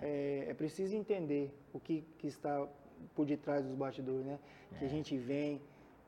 [0.00, 2.66] é, é preciso entender o que, que está
[3.14, 4.38] por detrás dos bastidores, né?
[4.78, 5.60] Que a gente vem,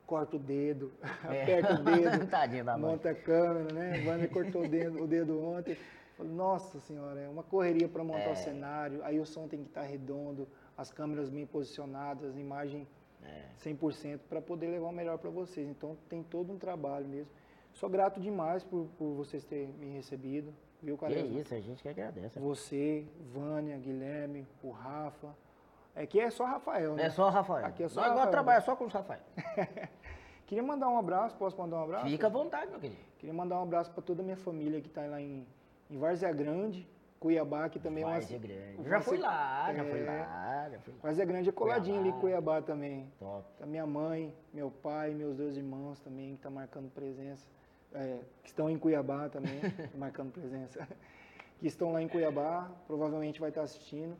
[0.06, 0.92] corta o dedo,
[1.24, 1.42] É.
[1.42, 2.26] aperta o dedo,
[2.64, 2.90] da mãe.
[2.92, 4.04] monta a câmera, né?
[4.06, 5.76] Wander cortou o dedo, o dedo ontem.
[6.18, 8.32] Nossa senhora, é uma correria para montar É.
[8.32, 9.02] o cenário.
[9.04, 12.86] Aí o som tem que estar redondo, as câmeras bem posicionadas, a imagem
[13.22, 13.42] É.
[13.58, 15.66] 100% para poder levar o melhor para vocês.
[15.68, 17.30] Então tem todo um trabalho mesmo.
[17.72, 21.40] Sou grato demais por, por vocês terem me recebido, viu, Quaresma?
[21.40, 22.38] isso, a gente que agradece.
[22.38, 25.34] Você, Vânia, Guilherme, o Rafa.
[25.96, 27.04] É que é só Rafael, né?
[27.04, 27.66] É só Rafael.
[27.66, 28.18] Aqui é só Nós Rafael.
[28.18, 29.20] vamos trabalhar só com os Rafael.
[30.46, 32.06] Queria mandar um abraço, posso mandar um abraço?
[32.06, 33.00] Fica à vontade, meu querido.
[33.18, 35.46] Queria mandar um abraço para toda a minha família que está lá em,
[35.90, 36.86] em Várzea Grande,
[37.18, 38.12] Cuiabá, que também é uma.
[38.14, 38.88] Várzea Grande.
[38.88, 40.98] Já fui Várzea- lá, já fui é, lá, já fui lá.
[41.02, 42.52] Várzea Grande é coladinho ali em Cuiabá.
[42.52, 43.10] Cuiabá também.
[43.18, 43.44] Top.
[43.62, 47.46] A minha mãe, meu pai, meus dois irmãos também, que estão marcando presença.
[47.94, 49.60] é, que estão em Cuiabá também,
[49.96, 50.86] marcando presença.
[51.58, 54.16] Que estão lá em Cuiabá, provavelmente vai estar assistindo.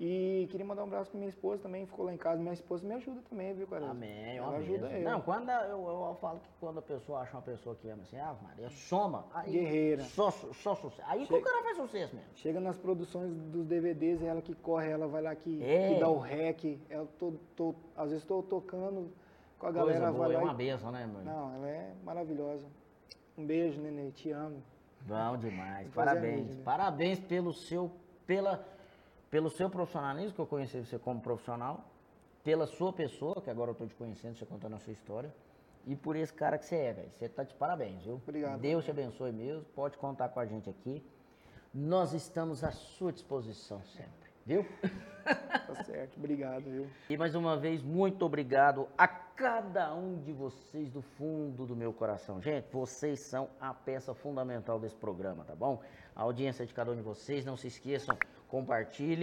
[0.00, 2.40] E queria mandar um abraço para minha esposa também, ficou lá em casa.
[2.40, 3.90] Minha esposa me ajuda também, viu, Quaresma?
[3.90, 5.02] Amém, Ela ó ajuda eu.
[5.10, 8.02] Não, quando a- eu, eu falo que quando a pessoa acha uma pessoa que ama
[8.04, 9.26] assim, ah, Maria, soma.
[9.34, 10.04] Aí, Guerreira.
[10.04, 11.02] Só, só sucesso.
[11.10, 12.30] Aí que Chega- o cara faz sucesso mesmo.
[12.36, 15.94] Chega nas produções dos DVDs, é ela que corre, ela vai lá que, É.
[15.94, 16.78] que dá o rec.
[16.88, 19.10] Eu tô, tô- às vezes estou tocando
[19.58, 20.56] com a galera, Coisa boa, vai é uma e...
[20.56, 21.24] benção, né, mãe?
[21.24, 22.64] Não, ela é maravilhosa.
[23.36, 24.62] Um beijo, Nenê, te amo.
[25.00, 25.88] Bom demais.
[25.92, 26.54] Parabéns.
[26.56, 26.62] né?
[26.64, 27.90] Parabéns pelo seu,
[28.26, 28.64] pela,
[29.30, 31.84] pelo seu profissionalismo, que eu conheci você como profissional,
[32.42, 35.32] pela sua pessoa, que agora eu estou te conhecendo, você contando a sua história,
[35.86, 37.10] e por esse cara que você é, velho.
[37.18, 38.14] Você tá de parabéns, viu?
[38.14, 38.60] Obrigado.
[38.60, 39.64] Deus te abençoe mesmo.
[39.74, 41.02] Pode contar com a gente aqui.
[41.72, 44.66] Nós estamos à sua disposição sempre, viu?
[45.28, 46.86] Tá certo, obrigado, viu?
[47.10, 51.92] E mais uma vez, muito obrigado a cada um de vocês do fundo do meu
[51.92, 52.40] coração.
[52.40, 55.82] Gente, vocês são a peça fundamental desse programa, tá bom?
[56.16, 58.16] A audiência de cada um de vocês, não se esqueçam,
[58.48, 59.18] compartilhem.